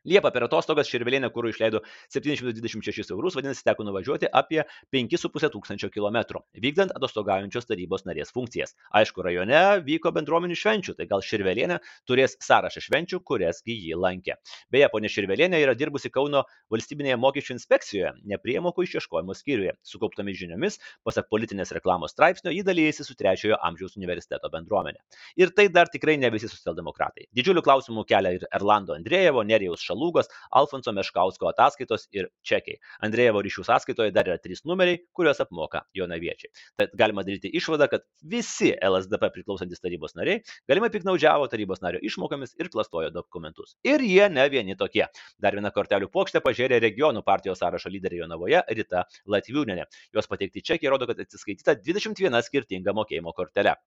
Liepą 0.09 0.31
per 0.33 0.47
atostogas 0.47 0.89
Širvelėnė 0.89 1.29
kūrų 1.35 1.51
išleido 1.53 1.83
726 2.09 3.13
eurus, 3.13 3.35
vadinasi, 3.37 3.61
teko 3.67 3.85
nuvažiuoti 3.85 4.31
apie 4.33 4.63
5,5 4.95 5.51
tūkstančio 5.53 5.91
kilometrų, 5.93 6.41
vykdant 6.65 6.95
atostogaujančios 6.97 7.69
tarybos 7.69 8.07
narės 8.09 8.33
funkcijas. 8.33 8.73
Aišku, 8.97 9.21
rajone 9.27 9.61
vyko 9.85 10.13
bendruomenių 10.17 10.57
švenčių, 10.57 10.95
tai 10.97 11.05
gal 11.11 11.21
Širvelėnė 11.21 11.81
turės 12.09 12.39
sąrašą 12.41 12.81
švenčių, 12.87 13.21
kuriasgi 13.29 13.77
jį 13.77 13.99
lankė. 14.01 14.39
Beje, 14.73 14.89
ponė 14.89 15.11
Širvelėnė 15.13 15.61
yra 15.61 15.77
dirbusi 15.77 16.09
Kauno 16.15 16.47
valstybinėje 16.73 17.19
mokesčių 17.21 17.59
inspekcijoje, 17.59 18.15
nepriemokų 18.33 18.87
išieškojimo 18.89 19.37
skyriuje. 19.37 19.77
Sukauptomis 19.85 20.41
žiniomis, 20.41 20.81
pasak 21.05 21.29
politinės 21.29 21.75
reklamos 21.77 22.17
straipsnio, 22.17 22.55
jį 22.57 22.65
dalyjasi 22.71 23.05
su 23.05 23.19
trečiojo 23.21 23.61
amžiaus 23.69 24.01
universiteto 24.01 24.49
bendruomenė. 24.49 25.05
Ir 25.37 25.53
tai 25.53 25.69
dar 25.69 25.93
tikrai 25.93 26.17
ne 26.17 26.33
visi 26.33 26.49
socialdemokratai. 26.49 27.29
Didžiulių 27.37 27.65
klausimų 27.67 28.07
kelia 28.09 28.35
ir 28.39 28.49
Erlando 28.49 28.97
Andrėjevo, 28.97 29.45
Nerijaus 29.45 29.85
Šalūgos, 29.91 30.31
Alfonso 30.57 30.95
Meškausko 30.95 31.51
ataskaitos 31.51 32.07
ir 32.15 32.31
čekiai. 32.47 32.79
Andrėjevo 33.07 33.43
ryšių 33.45 33.67
sąskaitoje 33.67 34.15
dar 34.15 34.31
yra 34.31 34.39
trys 34.43 34.65
numeriai, 34.69 35.03
kuriuos 35.17 35.43
apmoka 35.43 35.83
jonaviečiai. 35.97 36.53
Tad 36.81 36.95
galima 36.99 37.25
daryti 37.27 37.51
išvadą, 37.59 37.91
kad 37.91 38.07
visi 38.23 38.73
LSDP 38.77 39.33
priklausantis 39.35 39.83
tarybos 39.83 40.17
nariai 40.19 40.41
galimai 40.71 40.91
piknaudžiavo 40.95 41.49
tarybos 41.51 41.83
nario 41.85 42.01
išmokomis 42.07 42.55
ir 42.61 42.71
klastojo 42.73 43.11
dokumentus. 43.15 43.77
Ir 43.87 44.05
jie 44.07 44.29
ne 44.33 44.47
vieni 44.53 44.77
tokie. 44.79 45.07
Dar 45.43 45.57
viena 45.59 45.73
kortelių 45.75 46.11
plokštė 46.13 46.43
pažiūrė 46.45 46.81
regionų 46.87 47.25
partijos 47.27 47.63
sąrašo 47.63 47.93
lyderį 47.93 48.23
Jonavoje 48.25 48.65
Rita 48.81 49.07
Latviūnenė. 49.31 49.89
Jos 50.17 50.31
pateikti 50.31 50.65
čekiai 50.73 50.93
rodo, 50.95 51.09
kad 51.11 51.23
atsiskaityta 51.27 51.79
21 51.81 52.43
skirtinga 52.47 52.97
mokėjimo 52.97 53.35
kortelė. 53.37 53.79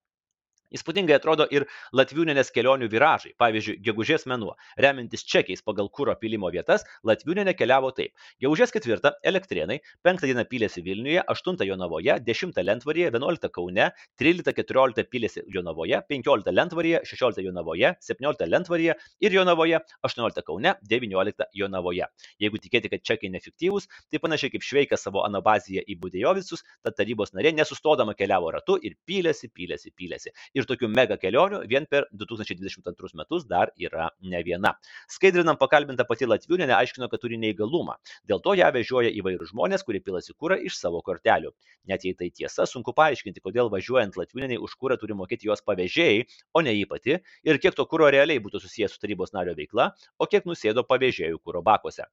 Įspūdingai 0.74 1.18
atrodo 1.18 1.46
ir 1.54 1.68
Latviūnenės 1.94 2.50
kelionių 2.54 2.90
viražai. 2.90 3.34
Pavyzdžiui, 3.38 3.78
gegužės 3.86 4.26
mėnuo. 4.30 4.56
Remintis 4.82 5.26
čekiais 5.30 5.62
pagal 5.62 5.90
kūro 5.94 6.16
pilimo 6.18 6.50
vietas, 6.54 6.86
Latviūnenė 7.06 7.54
keliavo 7.58 7.92
taip. 7.94 8.14
Gegužės 8.42 8.74
4- 8.74 9.14
Elektrienai, 9.32 9.80
5 10.04 10.26
dieną 10.26 10.46
pylėsi 10.50 10.84
Vilniuje, 10.86 11.22
8 11.28 11.66
Jonavoje, 11.68 12.18
10 12.26 12.64
Lentvaryje, 12.64 13.12
11 13.12 13.50
Kaune, 13.54 13.92
13-14 14.18 15.06
pylėsi 15.14 15.44
Jonavoje, 15.48 16.02
15 16.10 16.52
Lentvaryje, 16.52 17.04
16 17.06 17.44
Jonavoje, 17.46 17.96
17 18.02 18.50
Lentvaryje 18.50 18.96
ir 19.22 19.32
Jonavoje, 19.32 19.80
18 20.04 20.42
Kaune, 20.42 20.76
19 20.90 21.46
Jonavoje. 21.54 22.08
Jeigu 22.40 22.58
tikėti, 22.58 22.90
kad 22.90 23.04
čekiai 23.06 23.32
neefektyvūs, 23.34 23.88
tai 24.10 24.20
panašiai 24.24 24.54
kaip 24.56 24.66
Šveikas 24.66 25.06
savo 25.06 25.24
anabaziją 25.28 25.84
į 25.86 26.00
Budėjovicus, 26.02 26.64
tad 26.84 26.98
tarybos 26.98 27.34
narė 27.38 27.54
nesustodama 27.54 28.16
keliavo 28.18 28.52
ratu 28.56 28.80
ir 28.82 28.98
pylėsi, 29.08 29.52
pylėsi, 29.54 29.94
pylėsi. 29.94 30.34
Ir 30.54 30.62
ir 30.63 30.69
tokių 30.69 30.89
mega 30.91 31.17
kelionių 31.19 31.62
vien 31.69 31.86
per 31.89 32.08
2022 32.19 33.19
metus 33.19 33.45
dar 33.49 33.71
yra 33.80 34.10
ne 34.21 34.41
viena. 34.45 34.73
Skaidrinam 35.12 35.60
pakalbinta 35.60 36.08
pati 36.10 36.28
Latviūnė 36.30 36.69
aiškino, 36.78 37.10
kad 37.12 37.21
turi 37.23 37.39
neįgalumą. 37.41 37.97
Dėl 38.30 38.41
to 38.45 38.56
ją 38.60 38.71
vežioja 38.76 39.12
įvairių 39.19 39.49
žmonės, 39.52 39.86
kurie 39.88 40.02
pilasi 40.04 40.36
kūrą 40.39 40.60
iš 40.69 40.80
savo 40.80 41.04
kortelių. 41.06 41.54
Net 41.91 42.08
jei 42.08 42.15
tai 42.17 42.32
tiesa, 42.32 42.67
sunku 42.69 42.95
paaiškinti, 42.95 43.43
kodėl 43.43 43.71
važiuojant 43.73 44.17
Latviūnė 44.19 44.60
už 44.63 44.78
kūrą 44.80 44.99
turi 45.02 45.17
mokėti 45.19 45.52
jos 45.52 45.63
pavėžėjai, 45.67 46.26
o 46.56 46.65
ne 46.65 46.76
jį 46.76 46.89
pati, 46.89 47.19
ir 47.43 47.62
kiek 47.63 47.76
to 47.78 47.88
kūro 47.89 48.12
realiai 48.13 48.41
būtų 48.43 48.63
susijęs 48.63 48.95
su 48.95 49.04
tarybos 49.04 49.36
nario 49.36 49.58
veikla, 49.60 49.91
o 50.17 50.30
kiek 50.30 50.47
nusėdo 50.49 50.88
pavėžėjų 50.88 51.43
kūro 51.43 51.65
bakuose. 51.65 52.08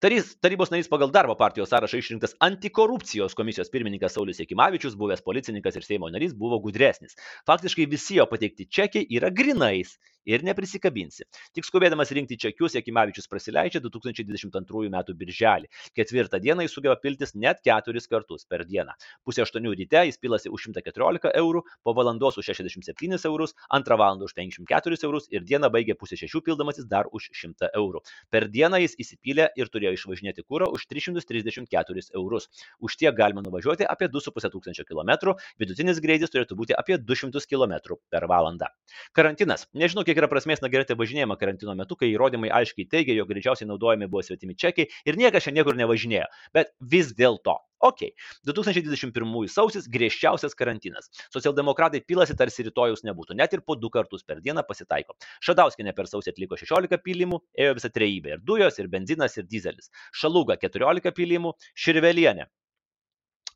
Tarys, 0.00 0.34
tarybos 0.44 0.72
narys 0.72 0.88
pagal 0.92 1.12
darbo 1.14 1.36
partijos 1.40 1.70
sąrašą 1.72 2.00
išrinktas 2.00 2.36
antikorupcijos 2.46 3.36
komisijos 3.38 3.72
pirmininkas 3.74 4.16
Saulis 4.16 4.40
Jekimavičius, 4.42 4.96
buvęs 5.00 5.24
policininkas 5.26 5.76
ir 5.76 5.86
Seimo 5.86 6.10
narys, 6.12 6.36
buvo 6.36 6.60
gudresnis. 6.62 7.18
Faktiškai 7.48 7.88
visi 7.90 8.20
jo 8.20 8.26
pateikti 8.30 8.68
čekiai 8.78 9.06
yra 9.18 9.30
grinais 9.30 9.96
ir 10.28 10.44
neprisikabinsi. 10.44 11.24
Tik 11.56 11.66
skubėdamas 11.66 12.12
rinkti 12.14 12.38
čekius, 12.40 12.76
Jekimavičius 12.78 13.28
prasileidžia 13.30 13.80
2022 13.84 14.90
m. 14.90 14.98
birželį. 15.20 15.70
Ketvirtą 15.96 16.40
dieną 16.42 16.66
jis 16.66 16.74
sugeba 16.76 16.96
piltis 17.00 17.34
net 17.34 17.62
keturis 17.64 18.08
kartus 18.10 18.46
per 18.48 18.66
dieną. 18.68 18.94
Pusė 19.24 19.44
aštuonių 19.46 19.74
ryte 19.78 20.04
jis 20.08 20.20
pilasi 20.20 20.52
už 20.52 20.68
114 20.70 21.32
eurų, 21.40 21.64
po 21.84 21.94
valandos 21.96 22.38
už 22.40 22.52
67 22.52 23.16
eurus, 23.30 23.56
antrą 23.70 23.98
valandą 24.00 24.28
už 24.28 24.36
54 24.36 25.00
eurus 25.08 25.28
ir 25.32 25.46
dieną 25.46 25.72
baigė 25.72 25.96
pusė 25.98 26.20
šešių 26.20 26.44
pildamasis 26.50 26.88
dar 26.90 27.08
už 27.12 27.30
100 27.32 27.72
eurų. 27.80 28.04
Per 28.30 28.48
dieną 28.52 28.82
jis 28.84 28.98
įsipylė 29.00 29.50
ir 29.56 29.69
turėjo 29.72 29.94
išvažinėti 29.96 30.44
kūrą 30.44 30.68
už 30.74 30.86
334 30.90 32.04
eurus. 32.18 32.48
Už 32.80 32.96
tiek 33.00 33.14
galima 33.16 33.44
nuvažiuoti 33.46 33.86
apie 33.88 34.10
2,5 34.10 34.50
tūkstančio 34.54 34.86
km, 34.88 35.34
vidutinis 35.60 36.02
greitis 36.02 36.34
turėtų 36.34 36.58
būti 36.58 36.76
apie 36.76 36.98
200 36.98 37.46
km 37.50 37.96
per 38.10 38.26
valandą. 38.30 38.70
Karantinas. 39.16 39.66
Nežinau, 39.74 40.04
kiek 40.06 40.18
yra 40.18 40.30
prasmės 40.30 40.64
nagrinėti 40.64 40.98
važinėjimą 40.98 41.38
karantino 41.40 41.76
metu, 41.78 41.96
kai 41.96 42.12
įrodymai 42.12 42.52
aiškiai 42.60 42.88
teigia, 42.90 43.16
jog 43.20 43.30
greičiausiai 43.32 43.70
naudojami 43.70 44.10
buvo 44.10 44.26
svetimi 44.26 44.58
čekiai 44.58 44.90
ir 45.06 45.20
niekas 45.20 45.46
čia 45.46 45.56
niekur 45.56 45.78
nevažinėjo. 45.78 46.28
Bet 46.56 46.74
vis 46.80 47.14
dėlto. 47.16 47.60
Ok, 47.80 48.02
2021 48.44 49.48
sausis 49.48 49.86
griežčiausias 49.88 50.52
karantinas. 50.52 51.08
Socialdemokratai 51.32 52.02
pilasi 52.04 52.36
tarsi 52.36 52.66
rytojus 52.66 53.00
nebūtų, 53.08 53.38
net 53.40 53.56
ir 53.56 53.64
po 53.64 53.76
du 53.80 53.88
kartus 53.88 54.26
per 54.26 54.42
dieną 54.44 54.66
pasitaiko. 54.68 55.16
Šadauskinė 55.40 55.96
per 55.96 56.10
sausį 56.10 56.34
atliko 56.34 56.60
16 56.60 57.00
pylimų, 57.00 57.40
ėjo 57.56 57.78
visa 57.80 57.88
trejybė- 57.88 58.32
ir 58.36 58.44
dujos, 58.44 58.76
ir 58.78 58.92
benzinas, 58.92 59.38
ir 59.40 59.48
dizelis. 59.48 59.88
Šaluga 60.12 60.60
14 60.60 61.16
pylimų, 61.16 61.56
Širvelienė 61.72 62.50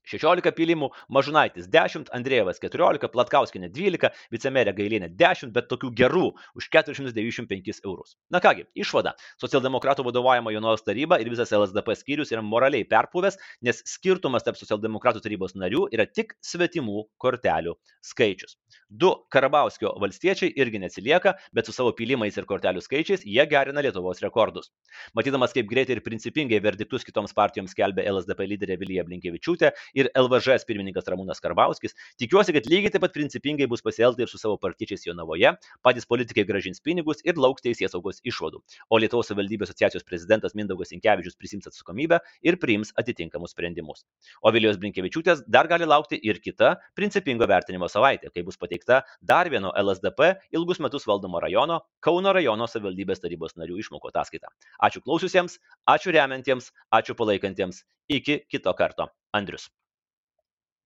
16 0.04 0.52
pylimų, 0.56 0.90
Mažunaitis 1.12 1.68
10, 1.72 2.10
Andrėjevas 2.14 2.60
14, 2.62 3.08
Platkauskinė 3.12 3.70
12, 3.72 4.10
vicemerė 4.34 4.74
Gailienė 4.76 5.08
10, 5.16 5.52
bet 5.54 5.70
tokių 5.70 5.90
gerų 5.96 6.26
už 6.58 6.68
495 6.74 7.80
eurus. 7.84 8.16
Na 8.32 8.42
kągi, 8.44 8.66
išvada. 8.76 9.14
Socialdemokratų 9.40 10.04
vadovaujama 10.08 10.52
Jonos 10.54 10.84
taryba 10.84 11.18
ir 11.22 11.30
visas 11.32 11.52
LSDP 11.56 11.96
skyrius 11.96 12.34
yra 12.34 12.44
moraliai 12.44 12.84
perpuvęs, 12.88 13.38
nes 13.64 13.80
skirtumas 13.88 14.44
tarp 14.44 14.60
socialdemokratų 14.60 15.24
tarybos 15.24 15.56
narių 15.56 15.88
yra 15.94 16.06
tik 16.06 16.36
svetimų 16.44 17.06
kortelių 17.20 17.76
skaičius. 18.04 18.58
Du 18.90 19.10
Karabauskio 19.32 19.94
valstiečiai 20.02 20.52
irgi 20.60 20.78
neatsilieka, 20.82 21.34
bet 21.56 21.66
su 21.66 21.72
savo 21.74 21.94
pylimais 21.96 22.36
ir 22.36 22.46
kortelių 22.48 22.82
skaičiais 22.84 23.24
jie 23.24 23.46
gerina 23.48 23.82
Lietuvos 23.82 24.20
rekordus. 24.22 24.70
Matydamas, 25.16 25.54
kaip 25.56 25.66
greitai 25.70 25.96
ir 25.96 26.04
principingai 26.04 26.60
verdiktus 26.62 27.06
kitoms 27.06 27.34
partijoms 27.34 27.72
skelbia 27.74 28.06
LSDP 28.12 28.46
lyderė 28.52 28.78
Vilija 28.80 29.06
Blinkevičiūtė 29.08 29.72
ir 29.94 30.10
LVŽS 30.18 30.66
pirmininkas 30.68 31.08
Ramūnas 31.10 31.42
Karbauskis. 31.44 31.94
Tikiuosi, 32.20 32.54
kad 32.56 32.68
lygiai 32.70 32.92
taip 32.94 33.04
pat 33.06 33.14
principingai 33.14 33.68
bus 33.70 33.84
pasielgta 33.84 34.24
ir 34.24 34.30
su 34.32 34.40
savo 34.40 34.58
partiečiais 34.60 35.06
Jonavoje, 35.06 35.54
patys 35.86 36.08
politikai 36.10 36.44
gražins 36.48 36.82
pinigus 36.84 37.22
ir 37.24 37.38
lauks 37.40 37.64
teisės 37.64 37.94
saugos 37.94 38.20
išvadų. 38.26 38.62
O 38.90 39.00
Lietuvos 39.00 39.30
savivaldybės 39.30 39.70
asociacijos 39.70 40.06
prezidentas 40.06 40.56
Mindaugas 40.58 40.92
Inkevičius 40.96 41.38
prisims 41.38 41.70
atsakomybę 41.70 42.20
ir 42.42 42.58
priims 42.62 42.92
atitinkamus 43.00 43.54
sprendimus. 43.54 44.04
O 44.42 44.52
Vilijos 44.54 44.78
Blinkevičiūtės 44.82 45.44
dar 45.48 45.70
gali 45.70 45.88
laukti 45.88 46.18
ir 46.20 46.40
kita 46.42 46.74
principingo 46.98 47.48
vertinimo 47.50 47.88
savaitė, 47.90 48.30
kai 48.34 48.44
bus 48.46 48.60
pateikta 48.60 49.02
dar 49.22 49.50
vieno 49.52 49.72
LSDP 49.78 50.34
ilgus 50.54 50.82
metus 50.82 51.06
valdomo 51.08 51.42
rajono 51.42 51.80
Kauno 52.04 52.34
rajono 52.36 52.66
savivaldybės 52.68 53.22
tarybos 53.22 53.56
narių 53.60 53.78
išmokų 53.80 54.10
ataskaita. 54.10 54.50
Ačiū 54.88 55.00
klausiusiems, 55.04 55.56
ačiū 55.94 56.12
remiantiems, 56.16 56.68
ačiū 56.92 57.16
palaikantiems. 57.18 57.84
Iki 58.12 58.42
kito 58.52 58.74
karto. 58.76 59.08
Andrius. 59.32 59.70